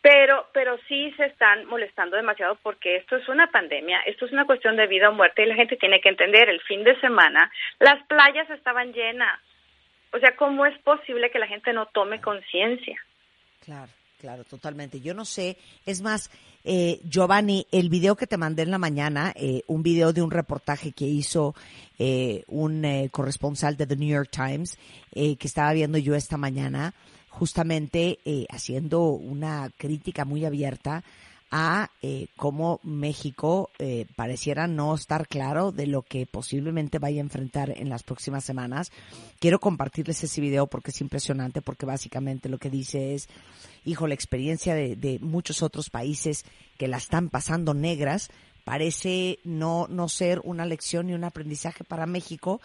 Pero, 0.00 0.48
pero 0.52 0.78
sí 0.88 1.12
se 1.16 1.26
están 1.26 1.64
molestando 1.66 2.16
demasiado 2.16 2.56
porque 2.56 2.96
esto 2.96 3.16
es 3.16 3.28
una 3.28 3.46
pandemia, 3.52 4.00
esto 4.06 4.26
es 4.26 4.32
una 4.32 4.44
cuestión 4.46 4.76
de 4.76 4.88
vida 4.88 5.08
o 5.08 5.12
muerte 5.12 5.42
y 5.44 5.46
la 5.46 5.54
gente 5.54 5.76
tiene 5.76 6.00
que 6.00 6.08
entender, 6.08 6.48
el 6.48 6.60
fin 6.62 6.82
de 6.82 6.98
semana 7.00 7.50
las 7.78 8.04
playas 8.08 8.50
estaban 8.50 8.92
llenas. 8.92 9.40
O 10.12 10.18
sea, 10.18 10.34
¿cómo 10.36 10.66
es 10.66 10.76
posible 10.82 11.30
que 11.30 11.38
la 11.38 11.46
gente 11.46 11.72
no 11.72 11.86
tome 11.86 12.20
conciencia? 12.20 12.98
Claro, 13.64 13.92
claro, 14.20 14.42
totalmente. 14.44 15.00
Yo 15.00 15.14
no 15.14 15.24
sé, 15.24 15.56
es 15.86 16.02
más, 16.02 16.30
eh, 16.64 17.00
Giovanni, 17.08 17.66
el 17.72 17.88
video 17.88 18.16
que 18.16 18.26
te 18.26 18.36
mandé 18.36 18.62
en 18.62 18.70
la 18.70 18.78
mañana, 18.78 19.32
eh, 19.36 19.62
un 19.66 19.82
video 19.82 20.12
de 20.12 20.22
un 20.22 20.30
reportaje 20.30 20.92
que 20.92 21.06
hizo 21.06 21.54
eh, 21.98 22.44
un 22.48 22.84
eh, 22.84 23.08
corresponsal 23.10 23.76
de 23.76 23.86
The 23.86 23.96
New 23.96 24.08
York 24.08 24.30
Times, 24.30 24.78
eh, 25.12 25.36
que 25.36 25.46
estaba 25.46 25.72
viendo 25.72 25.98
yo 25.98 26.14
esta 26.14 26.36
mañana, 26.36 26.94
justamente 27.28 28.18
eh, 28.24 28.46
haciendo 28.50 29.08
una 29.10 29.70
crítica 29.76 30.24
muy 30.24 30.44
abierta 30.44 31.02
a 31.52 31.90
eh, 32.00 32.28
cómo 32.36 32.80
México 32.82 33.70
eh, 33.78 34.06
pareciera 34.16 34.66
no 34.66 34.94
estar 34.94 35.28
claro 35.28 35.70
de 35.70 35.86
lo 35.86 36.00
que 36.00 36.24
posiblemente 36.24 36.98
vaya 36.98 37.20
a 37.20 37.24
enfrentar 37.24 37.70
en 37.76 37.90
las 37.90 38.02
próximas 38.02 38.42
semanas. 38.42 38.90
Quiero 39.38 39.60
compartirles 39.60 40.24
ese 40.24 40.40
video 40.40 40.66
porque 40.66 40.90
es 40.90 41.00
impresionante, 41.02 41.60
porque 41.60 41.84
básicamente 41.84 42.48
lo 42.48 42.56
que 42.56 42.70
dice 42.70 43.14
es, 43.14 43.28
hijo, 43.84 44.06
la 44.06 44.14
experiencia 44.14 44.74
de, 44.74 44.96
de 44.96 45.18
muchos 45.20 45.62
otros 45.62 45.90
países 45.90 46.46
que 46.78 46.88
la 46.88 46.96
están 46.96 47.28
pasando 47.28 47.74
negras 47.74 48.30
parece 48.64 49.38
no, 49.44 49.86
no 49.88 50.08
ser 50.08 50.40
una 50.44 50.64
lección 50.64 51.08
ni 51.08 51.12
un 51.12 51.24
aprendizaje 51.24 51.84
para 51.84 52.06
México 52.06 52.62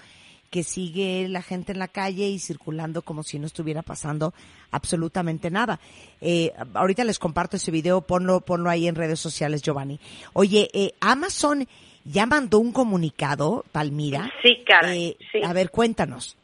que 0.50 0.64
sigue 0.64 1.28
la 1.28 1.42
gente 1.42 1.72
en 1.72 1.80
la 1.80 1.88
calle 1.88 2.28
y 2.28 2.40
circulando 2.40 3.02
como 3.02 3.24
si 3.24 3.40
no 3.40 3.46
estuviera 3.46 3.82
pasando 3.82 4.34
absolutamente 4.72 5.50
nada. 5.52 5.80
Eh, 6.22 6.54
ahorita 6.74 7.04
les 7.04 7.20
comparto 7.20 7.58
ese 7.58 7.72
video, 7.72 8.02
ponlo, 8.02 8.42
ponlo 8.42 8.70
ahí 8.70 8.88
en 8.88 8.96
redes 8.96 9.20
sociales, 9.20 9.62
Giovanni. 9.62 10.00
Oye, 10.34 10.70
eh, 10.74 10.92
Amazon 11.02 11.68
ya 12.06 12.26
mandó 12.26 12.60
un 12.60 12.72
comunicado, 12.72 13.66
Palmira. 13.72 14.32
Sí, 14.42 14.64
caray, 14.66 15.10
Eh, 15.10 15.26
sí. 15.32 15.42
A 15.44 15.54
ver, 15.54 15.70
cuéntanos. 15.72 16.38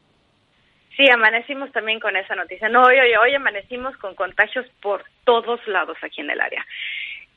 Sí, 0.96 1.08
amanecimos 1.10 1.72
también 1.72 1.98
con 1.98 2.16
esa 2.16 2.36
noticia. 2.36 2.68
No, 2.68 2.84
hoy, 2.84 2.96
hoy, 2.98 3.10
hoy 3.20 3.34
amanecimos 3.34 3.96
con 3.96 4.14
contagios 4.14 4.64
por 4.80 5.04
todos 5.24 5.58
lados 5.66 5.96
aquí 6.02 6.20
en 6.20 6.30
el 6.30 6.40
área. 6.40 6.64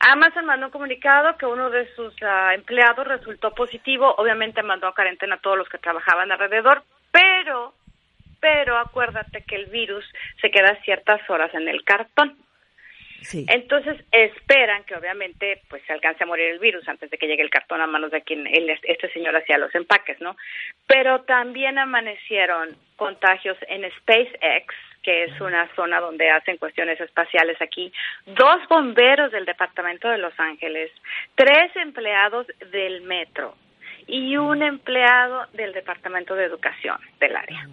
Amazon 0.00 0.46
mandó 0.46 0.66
un 0.66 0.72
comunicado 0.72 1.36
que 1.36 1.46
uno 1.46 1.70
de 1.70 1.92
sus 1.94 2.14
ah, 2.22 2.54
empleados 2.54 3.06
resultó 3.06 3.52
positivo. 3.52 4.14
Obviamente 4.16 4.62
mandó 4.62 4.86
a 4.86 4.94
cuarentena 4.94 5.36
a 5.36 5.40
todos 5.40 5.58
los 5.58 5.68
que 5.68 5.78
trabajaban 5.78 6.30
alrededor, 6.30 6.84
pero, 7.10 7.74
pero 8.40 8.78
acuérdate 8.78 9.42
que 9.42 9.56
el 9.56 9.66
virus 9.66 10.04
se 10.40 10.50
queda 10.50 10.80
ciertas 10.82 11.28
horas 11.28 11.52
en 11.54 11.68
el 11.68 11.82
cartón. 11.84 12.36
Sí. 13.22 13.44
Entonces 13.48 13.96
esperan 14.12 14.84
que 14.84 14.94
obviamente 14.94 15.62
pues 15.68 15.82
se 15.86 15.92
alcance 15.92 16.22
a 16.22 16.26
morir 16.26 16.50
el 16.50 16.60
virus 16.60 16.88
antes 16.88 17.10
de 17.10 17.18
que 17.18 17.26
llegue 17.26 17.42
el 17.42 17.50
cartón 17.50 17.80
a 17.80 17.86
manos 17.88 18.12
de 18.12 18.22
quien 18.22 18.46
él, 18.46 18.70
este 18.70 19.10
señor 19.12 19.34
hacía 19.36 19.58
los 19.58 19.74
empaques, 19.74 20.20
¿no? 20.20 20.36
Pero 20.86 21.22
también 21.22 21.78
amanecieron 21.78 22.76
contagios 22.94 23.58
en 23.66 23.90
SpaceX, 23.90 24.72
que 25.02 25.24
es 25.24 25.40
una 25.40 25.68
zona 25.74 26.00
donde 26.00 26.30
hacen 26.30 26.56
cuestiones 26.56 27.00
espaciales 27.00 27.60
aquí, 27.60 27.92
dos 28.26 28.58
bomberos 28.68 29.32
del 29.32 29.44
departamento 29.44 30.08
de 30.08 30.18
Los 30.18 30.38
Ángeles, 30.38 30.90
tres 31.34 31.74
empleados 31.76 32.46
del 32.70 33.02
metro 33.02 33.54
y 34.06 34.36
un 34.36 34.62
empleado 34.62 35.46
del 35.52 35.72
departamento 35.72 36.34
de 36.34 36.44
educación 36.44 36.98
del 37.20 37.36
área. 37.36 37.68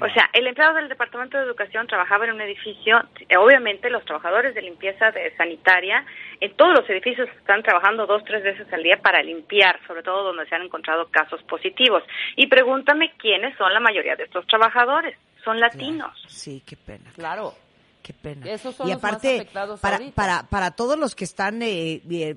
O 0.00 0.08
sea, 0.10 0.30
el 0.32 0.46
empleado 0.46 0.74
del 0.74 0.88
Departamento 0.88 1.36
de 1.38 1.44
Educación 1.44 1.86
trabajaba 1.86 2.24
en 2.24 2.32
un 2.32 2.40
edificio, 2.40 3.02
obviamente 3.36 3.90
los 3.90 4.04
trabajadores 4.04 4.54
de 4.54 4.62
limpieza 4.62 5.10
de 5.10 5.34
sanitaria, 5.36 6.04
en 6.40 6.54
todos 6.54 6.78
los 6.78 6.90
edificios 6.90 7.28
están 7.30 7.62
trabajando 7.62 8.06
dos, 8.06 8.22
tres 8.24 8.42
veces 8.42 8.72
al 8.72 8.82
día 8.82 8.98
para 8.98 9.22
limpiar, 9.22 9.80
sobre 9.86 10.02
todo 10.02 10.24
donde 10.24 10.46
se 10.46 10.54
han 10.54 10.62
encontrado 10.62 11.08
casos 11.10 11.42
positivos. 11.44 12.04
Y 12.36 12.46
pregúntame 12.46 13.12
quiénes 13.18 13.56
son 13.56 13.72
la 13.72 13.80
mayoría 13.80 14.14
de 14.14 14.24
estos 14.24 14.46
trabajadores. 14.46 15.16
Son 15.44 15.58
latinos. 15.60 16.12
Sí, 16.28 16.62
qué 16.64 16.76
pena. 16.76 17.10
Claro. 17.14 17.54
Qué 18.02 18.12
pena. 18.12 18.46
Esos 18.46 18.74
son 18.74 18.88
y 18.88 18.92
los 18.92 19.02
más 19.02 19.12
aparte, 19.12 19.36
afectados 19.36 19.80
para, 19.80 19.96
ahorita. 19.96 20.14
para, 20.14 20.42
para 20.48 20.70
todos 20.70 20.98
los 20.98 21.14
que 21.14 21.24
están, 21.24 21.62
eh, 21.62 22.02
eh, 22.08 22.36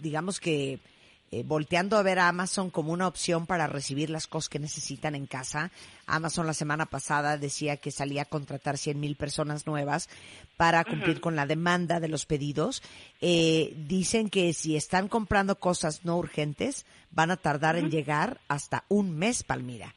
digamos 0.00 0.38
que, 0.38 0.80
eh, 1.34 1.44
volteando 1.46 1.96
a 1.96 2.02
ver 2.02 2.18
a 2.18 2.28
Amazon 2.28 2.68
como 2.68 2.92
una 2.92 3.08
opción 3.08 3.46
para 3.46 3.66
recibir 3.66 4.10
las 4.10 4.26
cosas 4.26 4.50
que 4.50 4.58
necesitan 4.58 5.14
en 5.14 5.24
casa. 5.24 5.70
Amazon 6.06 6.46
la 6.46 6.52
semana 6.52 6.84
pasada 6.84 7.38
decía 7.38 7.78
que 7.78 7.90
salía 7.90 8.22
a 8.22 8.26
contratar 8.26 8.76
100 8.76 9.00
mil 9.00 9.16
personas 9.16 9.66
nuevas 9.66 10.10
para 10.58 10.84
cumplir 10.84 11.22
con 11.22 11.34
la 11.34 11.46
demanda 11.46 12.00
de 12.00 12.08
los 12.08 12.26
pedidos. 12.26 12.82
Eh, 13.22 13.72
dicen 13.88 14.28
que 14.28 14.52
si 14.52 14.76
están 14.76 15.08
comprando 15.08 15.58
cosas 15.58 16.04
no 16.04 16.18
urgentes, 16.18 16.84
van 17.10 17.30
a 17.30 17.38
tardar 17.38 17.76
en 17.76 17.90
llegar 17.90 18.38
hasta 18.48 18.84
un 18.88 19.16
mes, 19.16 19.42
Palmira. 19.42 19.94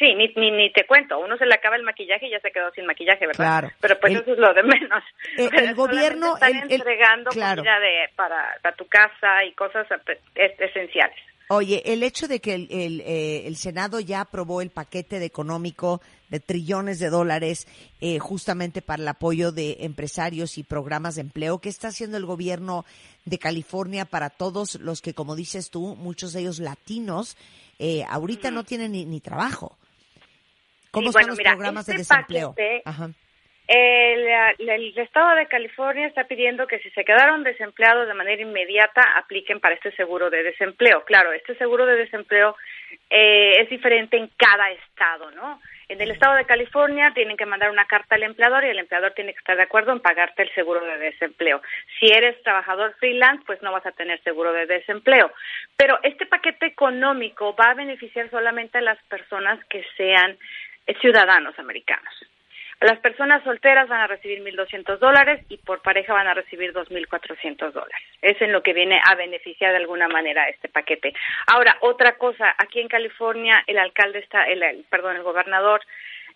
Sí, 0.00 0.14
ni, 0.14 0.28
ni, 0.34 0.50
ni 0.50 0.72
te 0.72 0.86
cuento. 0.86 1.18
Uno 1.20 1.36
se 1.36 1.44
le 1.44 1.54
acaba 1.54 1.76
el 1.76 1.82
maquillaje 1.82 2.26
y 2.26 2.30
ya 2.30 2.40
se 2.40 2.50
quedó 2.50 2.72
sin 2.72 2.86
maquillaje, 2.86 3.26
¿verdad? 3.26 3.36
Claro. 3.44 3.70
Pero 3.80 4.00
pues 4.00 4.14
El- 4.14 4.20
eso 4.22 4.32
es 4.32 4.38
lo 4.38 4.54
de 4.54 4.62
menos. 4.62 5.04
Eh, 5.36 5.48
el 5.52 5.74
gobierno, 5.74 6.34
están 6.34 6.56
el- 6.56 6.72
entregando 6.72 7.28
claro. 7.30 7.62
comida 7.62 7.78
de, 7.78 8.08
para, 8.16 8.56
para 8.62 8.74
tu 8.76 8.86
casa 8.86 9.44
y 9.44 9.52
cosas 9.52 9.86
es- 10.34 10.58
esenciales. 10.58 11.16
Oye, 11.52 11.82
el 11.84 12.02
hecho 12.04 12.28
de 12.28 12.40
que 12.40 12.54
eh, 12.70 13.42
el 13.46 13.56
Senado 13.56 14.00
ya 14.00 14.20
aprobó 14.22 14.62
el 14.62 14.70
paquete 14.70 15.18
de 15.18 15.26
económico 15.26 16.00
de 16.30 16.38
trillones 16.40 16.98
de 17.00 17.10
dólares 17.10 17.66
eh, 18.00 18.18
justamente 18.20 18.80
para 18.82 19.02
el 19.02 19.08
apoyo 19.08 19.50
de 19.52 19.78
empresarios 19.80 20.56
y 20.58 20.62
programas 20.62 21.16
de 21.16 21.22
empleo, 21.22 21.58
¿qué 21.58 21.68
está 21.68 21.88
haciendo 21.88 22.16
el 22.16 22.24
gobierno 22.24 22.86
de 23.26 23.38
California 23.38 24.04
para 24.06 24.30
todos 24.30 24.76
los 24.76 25.02
que, 25.02 25.12
como 25.12 25.34
dices 25.36 25.70
tú, 25.70 25.96
muchos 25.96 26.32
de 26.32 26.40
ellos 26.40 26.58
latinos, 26.60 27.36
eh, 27.78 28.04
ahorita 28.08 28.50
no 28.50 28.64
tienen 28.64 28.92
ni, 28.92 29.04
ni 29.04 29.20
trabajo? 29.20 29.76
¿Cómo 30.90 31.08
están 31.10 31.22
bueno, 31.22 31.28
los 31.32 31.38
mira, 31.38 31.50
programas 31.52 31.86
de 31.86 31.92
este 31.92 32.02
desempleo? 32.14 32.50
paquete- 32.54 32.82
Ajá. 32.84 33.08
El, 33.72 34.68
el 34.68 34.98
estado 34.98 35.36
de 35.36 35.46
California 35.46 36.08
está 36.08 36.24
pidiendo 36.24 36.66
que 36.66 36.80
si 36.80 36.90
se 36.90 37.04
quedaron 37.04 37.44
desempleados 37.44 38.08
de 38.08 38.14
manera 38.14 38.42
inmediata 38.42 39.00
apliquen 39.16 39.60
para 39.60 39.76
este 39.76 39.92
seguro 39.92 40.28
de 40.28 40.42
desempleo. 40.42 41.04
Claro, 41.04 41.30
este 41.32 41.54
seguro 41.54 41.86
de 41.86 41.94
desempleo 41.94 42.56
eh, 43.10 43.60
es 43.60 43.68
diferente 43.70 44.16
en 44.16 44.28
cada 44.36 44.72
estado, 44.72 45.30
¿no? 45.30 45.60
En 45.88 46.00
el 46.00 46.10
estado 46.10 46.34
de 46.34 46.46
California 46.46 47.12
tienen 47.14 47.36
que 47.36 47.46
mandar 47.46 47.70
una 47.70 47.84
carta 47.84 48.16
al 48.16 48.24
empleador 48.24 48.64
y 48.64 48.70
el 48.70 48.78
empleador 48.80 49.12
tiene 49.12 49.32
que 49.34 49.38
estar 49.38 49.56
de 49.56 49.62
acuerdo 49.62 49.92
en 49.92 50.00
pagarte 50.00 50.42
el 50.42 50.52
seguro 50.54 50.84
de 50.84 50.98
desempleo. 50.98 51.62
Si 52.00 52.06
eres 52.06 52.42
trabajador 52.42 52.94
freelance, 52.98 53.44
pues 53.46 53.62
no 53.62 53.70
vas 53.70 53.86
a 53.86 53.92
tener 53.92 54.20
seguro 54.22 54.52
de 54.52 54.66
desempleo. 54.66 55.32
Pero 55.76 55.96
este 56.02 56.26
paquete 56.26 56.66
económico 56.66 57.54
va 57.54 57.70
a 57.70 57.74
beneficiar 57.74 58.30
solamente 58.30 58.78
a 58.78 58.82
las 58.82 58.98
personas 59.04 59.64
que 59.66 59.84
sean 59.96 60.36
ciudadanos 61.00 61.58
americanos. 61.58 62.12
Las 62.80 62.98
personas 63.00 63.44
solteras 63.44 63.88
van 63.88 64.00
a 64.00 64.06
recibir 64.06 64.42
1.200 64.42 64.98
dólares 64.98 65.44
y 65.50 65.58
por 65.58 65.82
pareja 65.82 66.14
van 66.14 66.28
a 66.28 66.34
recibir 66.34 66.72
2.400 66.72 67.72
dólares. 67.72 68.06
Es 68.22 68.40
en 68.40 68.52
lo 68.52 68.62
que 68.62 68.72
viene 68.72 68.98
a 69.04 69.14
beneficiar 69.16 69.72
de 69.72 69.76
alguna 69.76 70.08
manera 70.08 70.48
este 70.48 70.70
paquete. 70.70 71.12
Ahora, 71.46 71.76
otra 71.80 72.16
cosa, 72.16 72.54
aquí 72.56 72.80
en 72.80 72.88
California 72.88 73.62
el 73.66 73.78
alcalde 73.78 74.20
está, 74.20 74.44
el, 74.44 74.86
perdón, 74.88 75.16
el 75.16 75.22
gobernador 75.22 75.82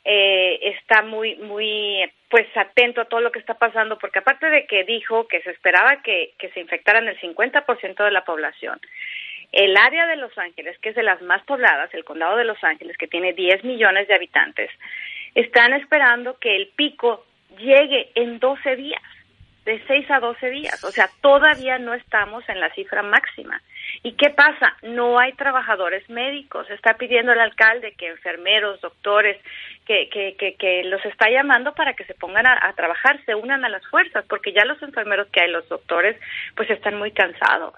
eh, 0.05 0.59
está 0.61 1.01
muy, 1.01 1.37
muy, 1.37 2.05
pues 2.29 2.47
atento 2.57 3.01
a 3.01 3.07
todo 3.07 3.21
lo 3.21 3.33
que 3.33 3.39
está 3.39 3.55
pasando, 3.55 3.99
porque 3.99 4.19
aparte 4.19 4.51
de 4.51 4.67
que 4.67 4.85
dijo 4.85 5.27
que 5.29 5.41
se 5.41 5.51
esperaba 5.51 6.03
que, 6.03 6.35
que 6.39 6.51
se 6.51 6.61
infectaran 6.61 7.09
el 7.09 7.19
50% 7.21 8.05
de 8.05 8.11
la 8.11 8.25
población, 8.27 8.79
el 9.53 9.77
área 9.77 10.07
de 10.07 10.17
Los 10.17 10.37
Ángeles, 10.39 10.79
que 10.79 10.91
es 10.91 10.95
de 10.95 11.03
las 11.03 11.21
más 11.23 11.43
pobladas, 11.45 11.93
el 11.95 12.05
condado 12.05 12.37
de 12.37 12.45
Los 12.45 12.63
Ángeles, 12.63 12.97
que 12.97 13.09
tiene 13.09 13.33
10 13.33 13.65
millones 13.65 14.09
de 14.09 14.15
habitantes, 14.15 14.71
están 15.35 15.73
esperando 15.75 16.39
que 16.39 16.57
el 16.57 16.69
pico 16.69 17.25
llegue 17.59 18.11
en 18.15 18.39
12 18.39 18.77
días. 18.77 19.03
de 19.65 19.83
6 19.87 20.11
a 20.11 20.21
12 20.21 20.51
días. 20.51 20.85
O 20.85 20.91
sea, 20.91 21.09
todavía 21.23 21.79
no 21.79 21.95
estamos 21.95 22.47
en 22.51 22.61
la 22.61 22.69
cifra 22.75 23.03
máxima. 23.03 23.63
¿Y 24.03 24.13
qué 24.13 24.29
pasa? 24.29 24.77
No 24.83 25.19
hay 25.19 25.33
trabajadores 25.33 26.07
médicos. 26.11 26.69
Está 26.69 26.99
pidiendo 26.99 27.33
el 27.33 27.41
alcalde 27.41 27.95
que 27.97 28.09
enfermeros, 28.09 28.83
doctores, 28.83 29.41
que, 29.87 30.11
que, 30.11 30.37
que, 30.37 30.57
que 30.57 30.85
los 30.85 31.03
está 31.07 31.31
llamando 31.31 31.73
para 31.73 31.95
que 31.95 32.05
se 32.05 32.13
pongan 32.13 32.47
a, 32.47 32.59
a, 32.61 32.75
trabajar, 32.75 33.19
se 33.25 33.35
unan 33.35 33.65
a 33.65 33.71
las 33.71 33.87
fuerzas, 33.87 34.27
porque 34.29 34.53
ya 34.53 34.67
los 34.67 34.83
enfermeros 34.83 35.29
que 35.29 35.41
hay, 35.41 35.51
los 35.51 35.67
doctores, 35.71 36.21
pues 36.57 36.69
están 36.69 36.99
muy 36.99 37.13
cansados. 37.13 37.73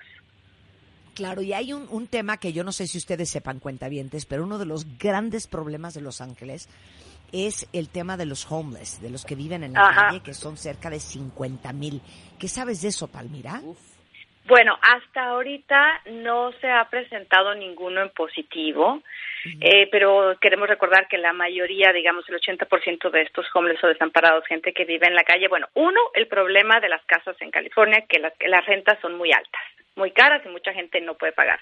Claro, 1.17 1.41
y 1.41 1.55
hay 1.55 1.73
un, 1.73 1.89
un 1.91 2.07
tema 2.07 2.37
que 2.37 2.53
yo 2.53 2.63
no 2.63 2.73
sé 2.73 2.87
si 2.87 2.99
ustedes 2.99 3.31
sepan 3.31 3.59
cuentavientes, 3.59 4.27
pero 4.27 4.45
uno 4.45 4.59
de 4.59 4.67
los 4.67 4.99
grandes 4.99 5.47
problemas 5.47 5.95
de 5.95 6.03
Los 6.03 6.21
Ángeles 6.21 6.69
es 7.33 7.69
el 7.73 7.89
tema 7.89 8.17
de 8.17 8.27
los 8.27 8.51
homeless, 8.51 9.01
de 9.01 9.11
los 9.11 9.25
que 9.25 9.35
viven 9.35 9.65
en 9.65 9.73
la 9.73 9.89
Ajá. 9.89 10.07
calle, 10.09 10.23
que 10.23 10.35
son 10.35 10.57
cerca 10.57 10.91
de 10.91 11.01
50 11.01 11.73
mil. 11.73 12.03
¿Qué 12.39 12.49
sabes 12.49 12.83
de 12.83 12.89
eso, 12.89 13.09
Palmira? 13.09 13.63
Bueno, 14.45 14.79
hasta 14.81 15.31
ahorita 15.31 16.03
no 16.13 16.53
se 16.61 16.71
ha 16.71 16.89
presentado 16.89 17.55
ninguno 17.55 18.03
en 18.03 18.11
positivo, 18.11 19.03
eh, 19.61 19.89
pero 19.91 20.37
queremos 20.41 20.69
recordar 20.69 21.09
que 21.09 21.19
la 21.19 21.33
mayoría, 21.33 21.93
digamos 21.93 22.29
el 22.29 22.37
80% 22.37 23.11
de 23.11 23.23
estos 23.23 23.47
homeless 23.55 23.83
o 23.83 23.89
desamparados, 23.89 24.47
gente 24.47 24.73
que 24.73 24.85
vive 24.85 25.09
en 25.09 25.17
la 25.17 25.25
calle, 25.25 25.49
bueno, 25.49 25.67
uno, 25.75 26.01
el 26.15 26.29
problema 26.29 26.79
de 26.79 26.89
las 26.89 27.05
casas 27.07 27.37
en 27.41 27.51
California, 27.51 28.05
que 28.09 28.21
las, 28.21 28.35
que 28.35 28.49
las 28.49 28.65
rentas 28.67 29.01
son 29.01 29.17
muy 29.17 29.33
altas, 29.33 29.63
muy 29.97 30.12
caras 30.12 30.43
y 30.45 30.49
mucha 30.49 30.73
gente 30.73 31.00
no 31.00 31.15
puede 31.15 31.33
pagar. 31.33 31.59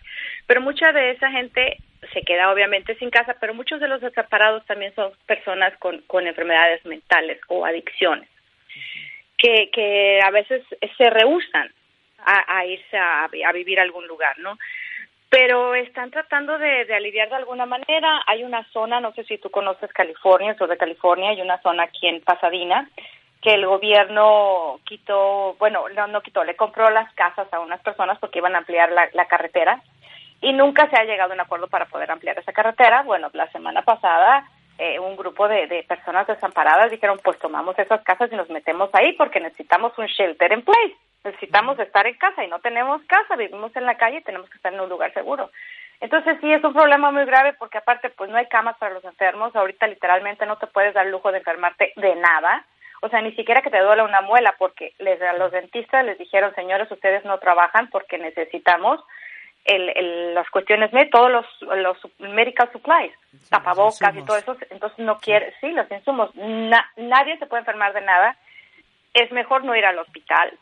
Pero 0.47 0.61
mucha 0.61 0.93
de 0.93 1.13
esa 1.13 1.31
gente 1.31 1.79
se 2.13 2.23
queda 2.23 2.53
obviamente 2.53 2.95
sin 2.97 3.11
casa, 3.11 3.37
pero 3.41 3.55
muchos 3.55 3.81
de 3.81 3.89
los 3.89 4.01
desamparados 4.01 4.65
también 4.67 4.95
son 4.95 5.13
personas 5.27 5.77
con, 5.79 6.03
con 6.03 6.27
enfermedades 6.27 6.85
mentales 6.85 7.41
o 7.49 7.65
adicciones, 7.65 8.29
que, 9.39 9.71
que 9.73 10.21
a 10.23 10.31
veces 10.31 10.63
se 10.99 11.11
rehusan 11.11 11.73
a, 12.27 12.65
irse 12.67 12.97
a, 12.97 13.29
vivir 13.53 13.79
a 13.79 13.83
algún 13.83 14.07
lugar, 14.07 14.39
¿no? 14.39 14.59
Pero 15.29 15.75
están 15.75 16.11
tratando 16.11 16.59
de, 16.59 16.87
aliviar 16.95 17.29
de 17.29 17.37
alguna 17.37 17.67
manera. 17.67 18.23
Hay 18.27 18.45
una 18.45 18.65
zona, 18.73 19.01
no 19.01 19.13
sé 19.15 19.25
si 19.25 19.39
tú 19.39 19.51
conoces 19.51 19.93
California, 19.93 20.55
sur 20.55 20.69
de 20.69 20.77
California, 20.77 21.31
hay 21.31 21.41
una 21.41 21.61
zona 21.61 21.85
aquí 21.85 22.07
en 22.07 22.21
Pasadena 22.21 22.89
que 23.45 23.53
el 23.53 23.67
gobierno 23.67 24.81
quitó, 24.85 25.55
bueno, 25.59 25.85
no, 25.95 26.07
no 26.07 26.23
quitó, 26.23 26.43
le 26.45 26.57
compró 26.57 26.89
las 26.89 27.13
casas 27.13 27.47
a 27.53 27.61
unas 27.61 27.81
personas 27.83 28.19
porque 28.19 28.39
iban 28.39 28.55
a 28.55 28.59
ampliar 28.59 28.91
la, 28.91 29.07
la 29.13 29.27
carretera 29.27 29.83
y 30.41 30.55
nunca 30.55 30.89
se 30.89 30.97
ha 30.97 31.05
llegado 31.05 31.33
a 31.33 31.35
un 31.35 31.43
acuerdo 31.43 31.69
para 31.69 31.85
poder 31.85 32.11
ampliar 32.11 32.39
esa 32.39 32.55
carretera. 32.55 33.03
Bueno, 33.03 33.29
la 33.35 33.47
semana 33.53 33.83
pasada 33.83 34.49
eh, 34.79 34.99
un 34.99 35.15
grupo 35.15 35.47
de, 35.47 35.67
de, 35.67 35.83
personas 35.83 36.27
desamparadas 36.27 36.91
dijeron, 36.91 37.21
pues 37.23 37.39
tomamos 37.39 37.79
esas 37.79 38.03
casas 38.03 38.33
y 38.33 38.35
nos 38.35 38.49
metemos 38.49 38.89
ahí 38.95 39.13
porque 39.13 39.41
necesitamos 39.41 39.93
un 39.99 40.07
shelter 40.07 40.51
en 40.51 40.63
place, 40.63 40.97
necesitamos 41.23 41.79
estar 41.79 42.07
en 42.07 42.15
casa 42.15 42.43
y 42.43 42.49
no 42.49 42.61
tenemos 42.61 43.03
casa, 43.05 43.37
vivimos 43.37 43.77
en 43.77 43.85
la 43.85 43.99
calle 43.99 44.19
y 44.19 44.25
tenemos 44.25 44.49
que 44.49 44.57
estar 44.57 44.73
en 44.73 44.81
un 44.81 44.89
lugar 44.89 45.13
seguro. 45.13 45.51
Entonces 46.01 46.39
sí 46.41 46.51
es 46.51 46.65
un 46.65 46.73
problema 46.73 47.11
muy 47.11 47.27
grave 47.27 47.53
porque 47.53 47.79
aparte 47.79 48.09
pues 48.09 48.31
no 48.31 48.39
hay 48.39 48.47
camas 48.47 48.79
para 48.79 48.95
los 48.95 49.05
enfermos, 49.05 49.55
ahorita 49.55 49.87
literalmente 49.87 50.47
no 50.47 50.57
te 50.57 50.67
puedes 50.67 50.95
dar 50.95 51.07
lujo 51.07 51.31
de 51.31 51.39
enfermarte 51.39 51.93
de 51.95 52.17
nada, 52.17 52.65
o 53.05 53.09
sea, 53.11 53.21
ni 53.21 53.33
siquiera 53.33 53.61
que 53.61 53.71
te 53.71 53.81
duela 53.81 54.03
una 54.03 54.23
muela 54.23 54.55
porque 54.59 54.95
les, 54.99 55.21
a 55.21 55.35
los 55.35 55.53
dentistas 55.53 56.05
les 56.07 56.19
dijeron, 56.19 56.55
señores, 56.55 56.91
ustedes 56.91 57.23
no 57.27 57.39
trabajan 57.39 57.91
porque 57.91 58.17
necesitamos 58.17 58.99
el, 59.67 59.91
el, 59.91 60.35
las 60.35 60.49
cuestiones 60.49 60.91
todos 61.11 61.31
los, 61.31 61.47
los 61.77 61.99
medical 62.19 62.71
supplies, 62.73 63.13
sí, 63.31 63.51
tapabocas 63.51 64.17
y 64.17 64.23
todo 64.23 64.39
eso, 64.39 64.57
entonces 64.71 64.99
no 64.99 65.19
quiere, 65.19 65.53
sí, 65.61 65.71
los 65.73 65.91
insumos, 65.91 66.35
Na, 66.35 66.91
nadie 66.97 67.39
se 67.39 67.47
puede 67.47 67.61
enfermar 67.61 67.93
de 67.93 68.01
nada, 68.01 68.37
es 69.13 69.31
mejor 69.33 69.65
no 69.65 69.77
ir 69.77 69.85
al 69.85 69.99
hospital 69.99 70.59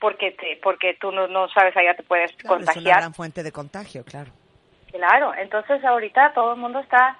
porque 0.00 0.32
te, 0.32 0.58
porque 0.62 0.96
tú 0.98 1.12
no, 1.12 1.28
no 1.28 1.48
sabes 1.50 1.76
allá 1.76 1.94
te 1.94 2.02
puedes 2.02 2.32
claro, 2.36 2.56
contagiar. 2.56 2.78
Es 2.78 2.86
una 2.86 2.96
gran 2.96 3.14
fuente 3.14 3.42
de 3.42 3.52
contagio, 3.52 4.02
claro. 4.04 4.32
Claro, 4.90 5.34
entonces 5.34 5.84
ahorita 5.84 6.32
todo 6.32 6.54
el 6.54 6.60
mundo 6.60 6.80
está, 6.80 7.18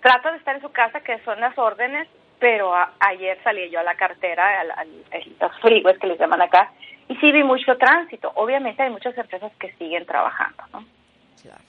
trata 0.00 0.30
de 0.30 0.38
estar 0.38 0.54
en 0.54 0.62
su 0.62 0.70
casa, 0.70 1.00
que 1.00 1.18
son 1.24 1.40
las 1.40 1.56
órdenes, 1.58 2.08
pero 2.38 2.74
a, 2.74 2.94
ayer 3.00 3.38
salí 3.42 3.70
yo 3.70 3.80
a 3.80 3.82
la 3.82 3.96
cartera, 3.96 4.60
al, 4.60 4.70
al, 4.70 4.88
los 5.40 5.60
freeways 5.60 5.98
que 5.98 6.06
les 6.06 6.18
llaman 6.18 6.42
acá, 6.42 6.72
y 7.08 7.16
sí 7.16 7.32
vi 7.32 7.42
mucho 7.42 7.76
tránsito. 7.76 8.32
Obviamente 8.36 8.82
hay 8.82 8.90
muchas 8.90 9.16
empresas 9.16 9.52
que 9.58 9.72
siguen 9.74 10.06
trabajando, 10.06 10.62
¿no? 10.72 10.84
Claro. 11.42 11.62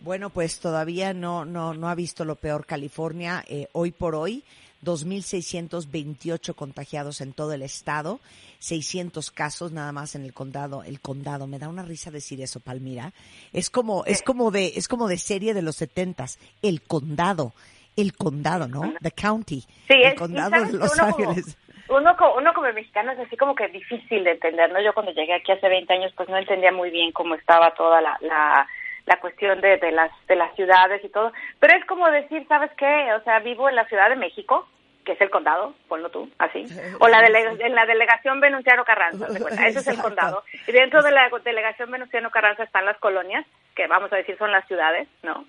Bueno, 0.00 0.30
pues 0.30 0.60
todavía 0.60 1.12
no, 1.14 1.44
no, 1.44 1.74
no 1.74 1.88
ha 1.88 1.94
visto 1.94 2.24
lo 2.24 2.36
peor 2.36 2.66
California. 2.66 3.42
Eh, 3.48 3.68
hoy 3.72 3.92
por 3.92 4.14
hoy, 4.14 4.44
2.628 4.84 6.54
contagiados 6.54 7.20
en 7.20 7.32
todo 7.32 7.52
el 7.52 7.62
estado, 7.62 8.20
600 8.60 9.30
casos 9.30 9.72
nada 9.72 9.92
más 9.92 10.14
en 10.14 10.22
el 10.22 10.32
condado. 10.32 10.82
El 10.84 11.00
condado, 11.00 11.46
me 11.46 11.58
da 11.58 11.68
una 11.68 11.82
risa 11.82 12.10
decir 12.10 12.40
eso, 12.40 12.60
Palmira. 12.60 13.12
Es 13.52 13.68
como, 13.68 14.04
es 14.04 14.22
como 14.22 14.50
de, 14.50 14.72
es 14.76 14.88
como 14.88 15.08
de 15.08 15.18
serie 15.18 15.54
de 15.54 15.62
los 15.62 15.76
setentas. 15.76 16.38
El 16.62 16.82
condado, 16.82 17.52
el 17.96 18.16
condado, 18.16 18.68
¿no? 18.68 18.94
The 19.00 19.10
county. 19.10 19.60
Sí, 19.60 19.94
el 19.94 20.12
es, 20.12 20.14
condado 20.14 20.50
de 20.50 20.72
Los 20.72 20.94
uno 20.94 21.04
Ángeles. 21.04 21.58
Como, 21.86 22.00
uno, 22.00 22.16
uno 22.36 22.52
como 22.52 22.72
mexicano 22.72 23.12
es 23.12 23.18
así 23.18 23.36
como 23.36 23.54
que 23.54 23.68
difícil 23.68 24.24
de 24.24 24.32
entender, 24.32 24.70
¿no? 24.72 24.82
Yo 24.82 24.92
cuando 24.92 25.12
llegué 25.12 25.34
aquí 25.34 25.52
hace 25.52 25.68
20 25.68 25.92
años, 25.92 26.12
pues 26.16 26.28
no 26.28 26.36
entendía 26.36 26.72
muy 26.72 26.90
bien 26.90 27.12
cómo 27.12 27.34
estaba 27.34 27.74
toda 27.74 28.00
la, 28.00 28.16
la 28.20 28.66
la 29.06 29.20
cuestión 29.20 29.60
de, 29.60 29.78
de 29.78 29.92
las 29.92 30.10
de 30.26 30.36
las 30.36 30.54
ciudades 30.56 31.02
y 31.04 31.08
todo, 31.08 31.32
pero 31.60 31.76
es 31.78 31.84
como 31.86 32.10
decir, 32.10 32.44
¿sabes 32.48 32.70
qué? 32.76 33.12
O 33.14 33.22
sea, 33.22 33.38
vivo 33.38 33.68
en 33.68 33.76
la 33.76 33.86
Ciudad 33.86 34.10
de 34.10 34.16
México, 34.16 34.66
que 35.04 35.12
es 35.12 35.20
el 35.20 35.30
condado, 35.30 35.74
ponlo 35.88 36.10
tú, 36.10 36.28
así, 36.38 36.66
o 36.98 37.08
la 37.08 37.22
dele 37.22 37.44
en 37.60 37.74
la 37.74 37.86
delegación 37.86 38.40
Venustiano 38.40 38.84
Carranza, 38.84 39.26
ese 39.64 39.78
es 39.78 39.86
el 39.86 39.98
condado, 39.98 40.42
y 40.66 40.72
dentro 40.72 41.02
de 41.02 41.12
la 41.12 41.30
delegación 41.44 41.90
Venustiano 41.90 42.30
Carranza 42.30 42.64
están 42.64 42.84
las 42.84 42.98
colonias, 42.98 43.46
que 43.76 43.86
vamos 43.86 44.12
a 44.12 44.16
decir 44.16 44.36
son 44.36 44.50
las 44.50 44.66
ciudades, 44.66 45.08
¿no? 45.22 45.46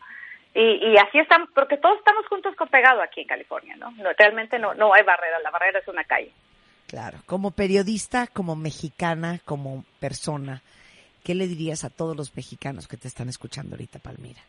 Y, 0.53 0.91
y 0.91 0.97
así 0.97 1.19
estamos, 1.19 1.49
porque 1.53 1.77
todos 1.77 1.97
estamos 1.99 2.25
juntos 2.27 2.55
con 2.55 2.67
pegado 2.67 3.01
aquí 3.01 3.21
en 3.21 3.27
California, 3.27 3.75
¿no? 3.75 3.91
no 3.91 4.09
realmente 4.17 4.57
no, 4.57 4.73
no 4.73 4.93
hay 4.93 5.03
barrera, 5.03 5.39
la 5.39 5.51
barrera 5.51 5.79
es 5.79 5.87
una 5.87 6.03
calle. 6.03 6.31
Claro, 6.87 7.19
como 7.25 7.51
periodista, 7.51 8.27
como 8.27 8.55
mexicana, 8.55 9.39
como 9.45 9.83
persona, 9.99 10.61
¿qué 11.23 11.35
le 11.35 11.47
dirías 11.47 11.83
a 11.83 11.89
todos 11.89 12.15
los 12.15 12.35
mexicanos 12.35 12.87
que 12.87 12.97
te 12.97 13.07
están 13.07 13.27
escuchando 13.27 13.75
ahorita, 13.75 13.99
Palmira? 13.99 14.41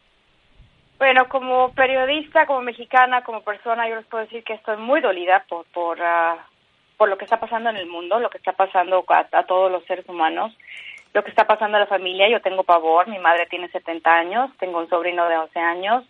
Bueno, 0.99 1.29
como 1.29 1.73
periodista, 1.75 2.47
como 2.47 2.61
mexicana, 2.63 3.23
como 3.23 3.43
persona, 3.43 3.89
yo 3.89 3.97
les 3.97 4.07
puedo 4.07 4.25
decir 4.25 4.43
que 4.45 4.55
estoy 4.55 4.77
muy 4.77 5.01
dolida 5.01 5.45
por 5.49 5.67
por, 5.67 5.99
uh, 5.99 6.39
por 6.99 7.09
lo 7.09 7.17
que 7.17 7.25
está 7.25 7.41
pasando 7.41 7.71
en 7.71 7.77
el 7.77 7.87
mundo, 7.87 8.19
lo 8.19 8.29
que 8.29 8.39
está 8.39 8.53
pasando 8.53 9.05
a, 9.09 9.43
todos 9.45 9.71
los 9.71 9.85
seres 9.85 10.07
humanos, 10.09 10.53
lo 11.15 11.23
que 11.23 11.31
está 11.31 11.47
pasando 11.47 11.77
a 11.77 11.81
la 11.81 11.87
familia. 11.87 12.29
Yo 12.29 12.43
tengo 12.43 12.65
pavor, 12.65 13.07
mi 13.07 13.19
madre 13.19 13.47
tiene 13.47 13.69
70 13.69 14.13
años, 14.13 14.51
tengo 14.59 14.79
un 14.79 14.89
sobrino 14.91 15.27
de 15.29 15.39
11 15.39 15.59
años, 15.61 16.05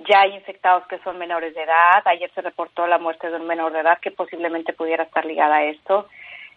ya 0.00 0.22
hay 0.22 0.34
infectados 0.34 0.84
que 0.88 0.98
son 0.98 1.16
menores 1.16 1.54
de 1.54 1.62
edad. 1.62 2.02
Ayer 2.04 2.28
se 2.34 2.42
reportó 2.42 2.88
la 2.88 2.98
muerte 2.98 3.30
de 3.30 3.36
un 3.36 3.46
menor 3.46 3.72
de 3.72 3.80
edad 3.80 4.00
que 4.00 4.10
posiblemente 4.10 4.72
pudiera 4.72 5.04
estar 5.04 5.24
ligada 5.24 5.56
a 5.56 5.64
esto. 5.64 6.08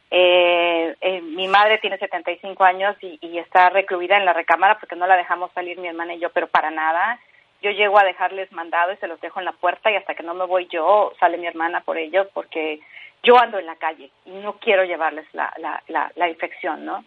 Eh, 0.09 0.95
eh, 0.99 1.21
mi 1.21 1.47
madre 1.47 1.77
tiene 1.77 1.99
75 1.99 2.63
años 2.63 2.95
y, 3.01 3.19
y 3.21 3.37
está 3.37 3.69
recluida 3.69 4.17
en 4.17 4.25
la 4.25 4.33
recámara 4.33 4.79
porque 4.79 4.95
no 4.95 5.05
la 5.05 5.15
dejamos 5.15 5.51
salir 5.53 5.77
mi 5.77 5.87
hermana 5.87 6.15
y 6.15 6.19
yo, 6.19 6.31
pero 6.31 6.47
para 6.47 6.71
nada. 6.71 7.19
Yo 7.61 7.69
llego 7.69 7.99
a 7.99 8.03
dejarles 8.03 8.51
mandado 8.51 8.93
y 8.93 8.97
se 8.97 9.07
los 9.07 9.21
dejo 9.21 9.39
en 9.39 9.45
la 9.45 9.51
puerta 9.51 9.91
y 9.91 9.95
hasta 9.95 10.15
que 10.15 10.23
no 10.23 10.33
me 10.33 10.45
voy 10.45 10.67
yo 10.67 11.13
sale 11.19 11.37
mi 11.37 11.47
hermana 11.47 11.81
por 11.81 11.97
ellos 11.97 12.27
porque 12.33 12.79
yo 13.25 13.37
ando 13.37 13.59
en 13.59 13.65
la 13.65 13.75
calle 13.75 14.11
y 14.25 14.31
no 14.31 14.53
quiero 14.53 14.83
llevarles 14.85 15.25
la, 15.33 15.53
la, 15.57 15.81
la, 15.87 16.11
la 16.15 16.29
infección, 16.29 16.85
¿no? 16.85 17.03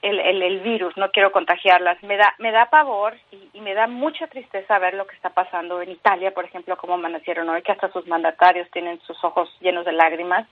El, 0.00 0.20
el, 0.20 0.60
virus, 0.60 0.96
no 0.96 1.10
quiero 1.10 1.32
contagiarlas. 1.32 2.00
Me 2.04 2.16
da, 2.16 2.32
me 2.38 2.52
da 2.52 2.70
pavor 2.70 3.16
y, 3.32 3.48
y, 3.52 3.60
me 3.60 3.74
da 3.74 3.88
mucha 3.88 4.28
tristeza 4.28 4.78
ver 4.78 4.94
lo 4.94 5.08
que 5.08 5.16
está 5.16 5.30
pasando 5.30 5.82
en 5.82 5.90
Italia, 5.90 6.32
por 6.32 6.44
ejemplo, 6.44 6.76
cómo 6.76 6.94
amanecieron 6.94 7.48
hoy, 7.48 7.62
que 7.62 7.72
hasta 7.72 7.90
sus 7.90 8.06
mandatarios 8.06 8.70
tienen 8.70 9.00
sus 9.00 9.22
ojos 9.24 9.52
llenos 9.60 9.84
de 9.84 9.92
lágrimas 9.92 10.46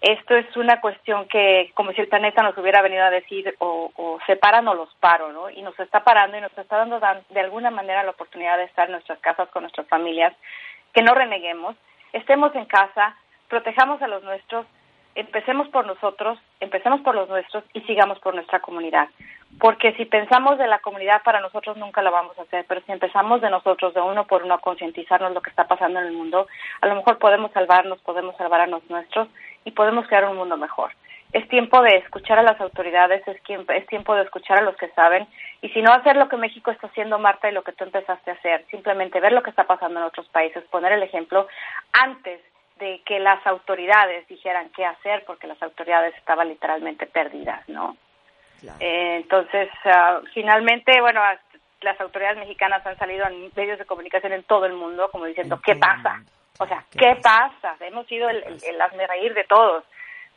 esto 0.00 0.36
es 0.36 0.56
una 0.56 0.80
cuestión 0.80 1.26
que, 1.26 1.72
como 1.74 1.92
si 1.92 2.00
el 2.00 2.08
planeta 2.08 2.42
nos 2.42 2.56
hubiera 2.56 2.82
venido 2.82 3.02
a 3.02 3.10
decir, 3.10 3.54
o, 3.58 3.90
o 3.96 4.18
se 4.26 4.36
paran 4.36 4.68
o 4.68 4.74
los 4.74 4.94
paro, 5.00 5.32
¿no? 5.32 5.50
Y 5.50 5.60
nos 5.62 5.78
está 5.80 6.04
parando 6.04 6.36
y 6.36 6.40
nos 6.40 6.56
está 6.56 6.76
dando 6.76 7.00
de 7.30 7.40
alguna 7.40 7.70
manera 7.70 8.04
la 8.04 8.10
oportunidad 8.10 8.58
de 8.58 8.64
estar 8.64 8.86
en 8.86 8.92
nuestras 8.92 9.18
casas 9.18 9.48
con 9.48 9.64
nuestras 9.64 9.88
familias, 9.88 10.32
que 10.92 11.02
no 11.02 11.14
reneguemos, 11.14 11.74
estemos 12.12 12.54
en 12.54 12.66
casa, 12.66 13.16
protejamos 13.48 14.00
a 14.02 14.08
los 14.08 14.22
nuestros, 14.22 14.66
empecemos 15.14 15.68
por 15.68 15.86
nosotros, 15.86 16.38
empecemos 16.60 17.00
por 17.00 17.14
los 17.14 17.28
nuestros 17.28 17.64
y 17.74 17.80
sigamos 17.82 18.18
por 18.20 18.34
nuestra 18.34 18.60
comunidad. 18.60 19.08
Porque 19.58 19.92
si 19.94 20.04
pensamos 20.04 20.58
de 20.58 20.68
la 20.68 20.78
comunidad 20.78 21.22
para 21.24 21.40
nosotros 21.40 21.76
nunca 21.76 22.02
lo 22.02 22.12
vamos 22.12 22.38
a 22.38 22.42
hacer, 22.42 22.64
pero 22.68 22.80
si 22.82 22.92
empezamos 22.92 23.40
de 23.40 23.50
nosotros, 23.50 23.94
de 23.94 24.00
uno 24.00 24.26
por 24.26 24.44
uno, 24.44 24.54
a 24.54 24.60
concientizarnos 24.60 25.32
lo 25.32 25.40
que 25.40 25.50
está 25.50 25.66
pasando 25.66 25.98
en 25.98 26.06
el 26.06 26.12
mundo, 26.12 26.46
a 26.80 26.86
lo 26.86 26.94
mejor 26.94 27.18
podemos 27.18 27.50
salvarnos, 27.52 28.00
podemos 28.02 28.36
salvar 28.36 28.60
a 28.60 28.66
los 28.66 28.88
nuestros 28.88 29.28
y 29.64 29.72
podemos 29.72 30.06
crear 30.06 30.26
un 30.26 30.36
mundo 30.36 30.56
mejor. 30.56 30.92
Es 31.32 31.46
tiempo 31.48 31.82
de 31.82 31.96
escuchar 31.96 32.38
a 32.38 32.42
las 32.42 32.60
autoridades, 32.60 33.26
es, 33.26 33.36
es 33.46 33.86
tiempo 33.86 34.14
de 34.14 34.22
escuchar 34.22 34.58
a 34.58 34.62
los 34.62 34.76
que 34.76 34.88
saben 34.90 35.26
y 35.60 35.68
si 35.70 35.82
no 35.82 35.92
hacer 35.92 36.16
lo 36.16 36.28
que 36.28 36.36
México 36.36 36.70
está 36.70 36.86
haciendo, 36.86 37.18
Marta, 37.18 37.50
y 37.50 37.52
lo 37.52 37.64
que 37.64 37.72
tú 37.72 37.84
empezaste 37.84 38.30
a 38.30 38.34
hacer, 38.34 38.64
simplemente 38.70 39.20
ver 39.20 39.32
lo 39.32 39.42
que 39.42 39.50
está 39.50 39.64
pasando 39.64 39.98
en 39.98 40.06
otros 40.06 40.28
países, 40.28 40.64
poner 40.70 40.92
el 40.92 41.02
ejemplo 41.02 41.48
antes 41.92 42.40
de 42.78 43.02
que 43.04 43.18
las 43.18 43.44
autoridades 43.46 44.26
dijeran 44.28 44.70
qué 44.70 44.84
hacer 44.84 45.24
porque 45.26 45.46
las 45.46 45.60
autoridades 45.62 46.14
estaban 46.16 46.48
literalmente 46.48 47.06
perdidas, 47.06 47.68
¿no? 47.68 47.96
Eh, 48.80 49.16
entonces, 49.22 49.68
ah, 49.84 50.20
finalmente, 50.34 51.00
bueno, 51.00 51.20
las 51.82 52.00
autoridades 52.00 52.38
mexicanas 52.38 52.84
han 52.86 52.98
salido 52.98 53.26
en 53.26 53.50
medios 53.54 53.78
de 53.78 53.84
comunicación 53.84 54.32
en 54.32 54.42
todo 54.44 54.66
el 54.66 54.72
mundo 54.72 55.10
como 55.10 55.26
diciendo, 55.26 55.60
¿qué 55.64 55.76
pasa? 55.76 56.22
O 56.58 56.66
sea, 56.66 56.84
¿qué, 56.90 57.16
pasa? 57.22 57.76
Hemos 57.80 58.06
sido 58.06 58.28
el, 58.28 58.42
el, 58.42 58.60
el 58.64 59.08
reír 59.08 59.34
de 59.34 59.44
todos. 59.44 59.84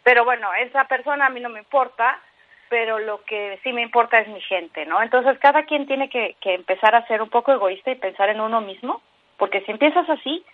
Pero 0.03 0.23
bueno, 0.23 0.53
esa 0.53 0.85
persona 0.85 1.27
a 1.27 1.29
mí 1.29 1.39
no 1.39 1.49
me 1.49 1.59
importa, 1.59 2.19
pero 2.69 2.99
lo 2.99 3.23
que 3.23 3.59
sí 3.63 3.73
me 3.73 3.81
importa 3.81 4.19
es 4.19 4.27
mi 4.27 4.41
gente, 4.41 4.85
¿no? 4.85 5.01
Entonces 5.01 5.37
cada 5.39 5.63
quien 5.65 5.87
tiene 5.87 6.09
que, 6.09 6.35
que 6.39 6.53
empezar 6.53 6.95
a 6.95 7.05
ser 7.07 7.21
un 7.21 7.29
poco 7.29 7.51
egoísta 7.51 7.91
y 7.91 7.95
pensar 7.95 8.29
en 8.29 8.39
uno 8.39 8.61
mismo, 8.61 9.01
porque 9.37 9.61
si 9.61 9.71
empiezas 9.71 10.07
así, 10.09 10.45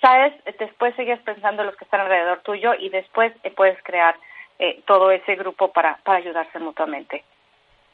sabes, 0.00 0.32
después 0.58 0.94
sigues 0.96 1.20
pensando 1.20 1.62
en 1.62 1.68
los 1.68 1.76
que 1.76 1.84
están 1.84 2.00
alrededor 2.00 2.40
tuyo 2.42 2.72
y 2.78 2.88
después 2.88 3.32
eh, 3.42 3.50
puedes 3.50 3.82
crear 3.82 4.16
eh, 4.58 4.82
todo 4.86 5.10
ese 5.10 5.36
grupo 5.36 5.72
para, 5.72 5.98
para 6.04 6.18
ayudarse 6.18 6.58
mutuamente. 6.58 7.24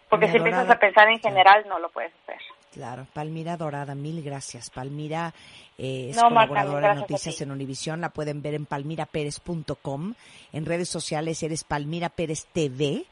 Porque 0.09 0.29
si 0.29 0.37
empiezas 0.37 0.71
a 0.71 0.79
pensar 0.79 1.09
en 1.09 1.19
general, 1.19 1.64
no 1.69 1.79
lo 1.81 1.88
puedes 1.88 2.12
hacer. 2.23 2.40
Claro, 2.73 3.07
Palmira 3.12 3.57
Dorada, 3.57 3.95
mil 3.95 4.23
gracias. 4.23 4.71
Palmira 4.71 5.33
eh, 5.79 6.09
es 6.11 6.23
colaboradora 6.23 6.90
de 6.90 7.01
Noticias 7.01 7.40
en 7.40 7.51
Univisión, 7.51 8.01
la 8.01 8.11
pueden 8.11 8.42
ver 8.42 8.55
en 8.55 8.66
palmiraperez.com. 8.66 10.14
En 10.53 10.66
redes 10.66 10.88
sociales 10.88 11.42
eres 11.42 11.64
Palmira 11.64 12.09
Pérez 12.09 12.47
TV, 12.53 13.05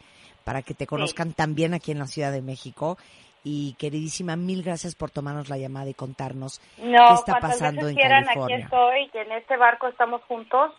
para 0.44 0.62
que 0.62 0.74
te 0.74 0.86
conozcan 0.86 1.32
también 1.32 1.74
aquí 1.74 1.92
en 1.92 1.98
la 1.98 2.06
Ciudad 2.06 2.30
de 2.30 2.42
México. 2.42 2.98
Y 3.44 3.74
queridísima, 3.74 4.36
mil 4.36 4.62
gracias 4.62 4.94
por 4.94 5.10
tomarnos 5.10 5.50
la 5.50 5.58
llamada 5.58 5.90
y 5.90 5.94
contarnos 5.94 6.60
qué 6.76 7.14
está 7.14 7.38
pasando 7.40 7.88
en 7.88 7.94
quieran, 7.94 8.24
California. 8.24 8.56
Aquí 8.56 8.64
estoy, 8.64 9.10
y 9.12 9.18
en 9.18 9.32
este 9.32 9.56
barco 9.58 9.86
estamos 9.86 10.22
juntos. 10.22 10.72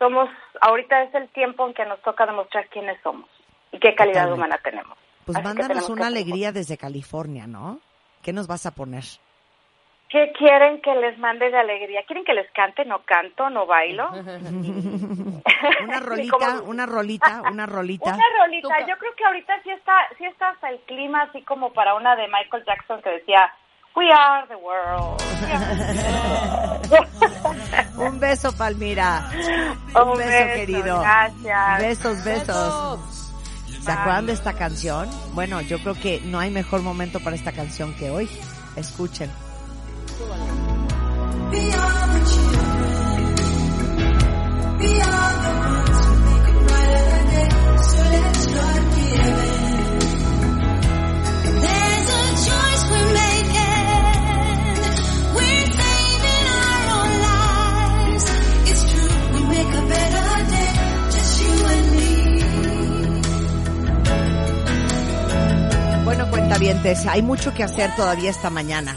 Somos, 0.00 0.28
ahorita 0.60 1.04
es 1.04 1.14
el 1.14 1.28
tiempo 1.28 1.64
en 1.64 1.74
que 1.74 1.86
nos 1.86 2.02
toca 2.02 2.26
demostrar 2.26 2.68
quiénes 2.68 3.00
somos 3.04 3.28
y 3.70 3.78
qué 3.78 3.94
calidad 3.94 4.32
humana 4.32 4.58
tenemos. 4.64 4.98
Pues 5.24 5.42
mándanos 5.44 5.88
una 5.88 6.08
alegría 6.08 6.50
desde 6.50 6.76
California, 6.76 7.46
¿no? 7.46 7.78
¿Qué 8.20 8.32
nos 8.32 8.48
vas 8.48 8.66
a 8.66 8.72
poner? 8.72 9.04
¿Qué 10.12 10.30
quieren 10.36 10.82
que 10.82 10.94
les 10.94 11.18
mande 11.18 11.50
de 11.50 11.58
alegría? 11.58 12.02
¿Quieren 12.06 12.22
que 12.22 12.34
les 12.34 12.50
cante? 12.52 12.84
No 12.84 13.02
canto, 13.02 13.48
no 13.48 13.64
bailo. 13.64 14.10
una 15.84 16.00
rolita, 16.00 16.60
una 16.66 16.84
rolita, 16.84 17.42
una 17.50 17.64
rolita. 17.64 18.12
Una 18.14 18.24
rolita. 18.44 18.86
Yo 18.86 18.98
creo 18.98 19.14
que 19.16 19.24
ahorita 19.24 19.54
sí 19.62 19.70
está, 19.70 19.94
sí 20.18 20.26
está 20.26 20.50
hasta 20.50 20.68
el 20.68 20.80
clima 20.80 21.22
así 21.22 21.40
como 21.42 21.72
para 21.72 21.94
una 21.94 22.14
de 22.14 22.28
Michael 22.28 22.62
Jackson 22.66 23.00
que 23.00 23.08
decía 23.08 23.50
We 23.96 24.10
are 24.10 24.46
the 24.48 24.56
world. 24.56 25.22
Un 27.96 28.20
beso, 28.20 28.54
Palmira. 28.56 29.30
Un, 29.94 30.18
beso, 30.18 30.54
querido. 30.54 31.00
Gracias. 31.00 31.78
Besos, 31.80 32.24
besos. 32.24 33.00
¿Se 33.80 33.90
acuerdan 33.90 34.26
de 34.26 34.32
esta 34.34 34.52
canción? 34.52 35.08
Bueno, 35.34 35.62
yo 35.62 35.78
creo 35.78 35.94
que 35.94 36.20
no 36.24 36.38
hay 36.38 36.50
mejor 36.50 36.82
momento 36.82 37.18
para 37.20 37.34
esta 37.34 37.52
canción 37.52 37.94
que 37.94 38.10
hoy. 38.10 38.28
Escuchen. 38.76 39.30
Bueno, 66.04 66.28
cuentavientes, 66.30 67.06
hay 67.06 67.22
mucho 67.22 67.54
que 67.54 67.62
hacer 67.62 67.94
todavía 67.96 68.30
esta 68.30 68.50
mañana. 68.50 68.96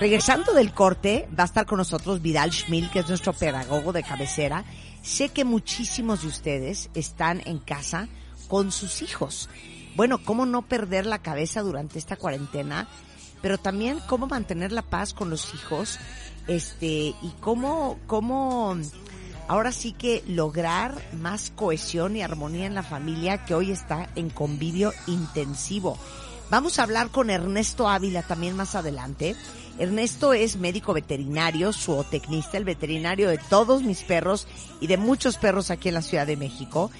Regresando 0.00 0.52
del 0.52 0.72
corte, 0.72 1.28
va 1.36 1.42
a 1.42 1.46
estar 1.46 1.66
con 1.66 1.78
nosotros 1.78 2.22
Vidal 2.22 2.52
Schmil, 2.52 2.88
que 2.88 3.00
es 3.00 3.08
nuestro 3.08 3.32
pedagogo 3.32 3.92
de 3.92 4.04
cabecera. 4.04 4.64
Sé 5.02 5.30
que 5.30 5.44
muchísimos 5.44 6.22
de 6.22 6.28
ustedes 6.28 6.88
están 6.94 7.42
en 7.46 7.58
casa 7.58 8.06
con 8.46 8.70
sus 8.70 9.02
hijos. 9.02 9.48
Bueno, 9.96 10.22
¿cómo 10.24 10.46
no 10.46 10.62
perder 10.62 11.04
la 11.04 11.18
cabeza 11.18 11.62
durante 11.62 11.98
esta 11.98 12.14
cuarentena? 12.14 12.88
Pero 13.42 13.58
también 13.58 13.98
cómo 14.06 14.28
mantener 14.28 14.70
la 14.70 14.82
paz 14.82 15.14
con 15.14 15.30
los 15.30 15.52
hijos, 15.52 15.98
este, 16.46 16.86
y 16.86 17.34
cómo, 17.40 17.98
cómo, 18.06 18.76
ahora 19.48 19.72
sí 19.72 19.90
que 19.90 20.22
lograr 20.28 20.94
más 21.14 21.50
cohesión 21.50 22.14
y 22.14 22.22
armonía 22.22 22.66
en 22.66 22.74
la 22.74 22.84
familia 22.84 23.44
que 23.44 23.54
hoy 23.54 23.72
está 23.72 24.08
en 24.14 24.30
convivio 24.30 24.92
intensivo. 25.08 25.98
Vamos 26.50 26.78
a 26.78 26.82
hablar 26.82 27.10
con 27.10 27.28
Ernesto 27.28 27.88
Ávila 27.88 28.22
también 28.22 28.56
más 28.56 28.74
adelante. 28.74 29.36
Ernesto 29.78 30.32
es 30.32 30.56
médico 30.56 30.94
veterinario, 30.94 31.72
zootecnista, 31.72 32.56
el 32.56 32.64
veterinario 32.64 33.28
de 33.28 33.38
todos 33.38 33.82
mis 33.82 34.02
perros 34.02 34.46
y 34.80 34.86
de 34.86 34.96
muchos 34.96 35.36
perros 35.36 35.70
aquí 35.70 35.88
en 35.88 35.94
la 35.94 36.02
Ciudad 36.02 36.26
de 36.26 36.38
México. 36.38 36.90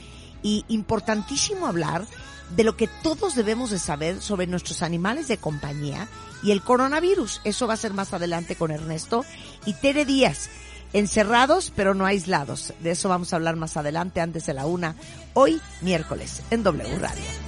Y 0.43 0.65
importantísimo 0.69 1.67
hablar 1.67 2.07
de 2.55 2.65
lo 2.65 2.77
que 2.77 2.89
todos 3.03 3.35
debemos 3.35 3.71
de 3.71 3.79
saber 3.79 4.21
sobre 4.21 4.47
nuestros 4.47 4.83
animales 4.83 5.29
de 5.29 5.39
compañía 5.39 6.09
y 6.43 6.51
el 6.51 6.63
coronavirus. 6.63 7.41
Eso 7.45 7.67
va 7.67 7.75
a 7.75 7.79
ser 7.79 7.95
más 7.95 8.13
adelante 8.13 8.55
con 8.55 8.71
Ernesto. 8.71 9.25
Y 9.65 9.73
Tere 9.73 10.05
Díaz, 10.05 10.51
encerrados 10.93 11.73
pero 11.75 11.95
no 11.95 12.05
aislados. 12.05 12.75
De 12.81 12.91
eso 12.91 13.09
vamos 13.09 13.33
a 13.33 13.37
hablar 13.37 13.57
más 13.57 13.79
adelante, 13.79 14.21
antes 14.21 14.45
de 14.45 14.55
la 14.55 14.67
una, 14.67 14.95
hoy 15.33 15.59
miércoles, 15.81 16.43
en 16.51 16.63
W 16.63 16.99
Radio. 16.99 17.48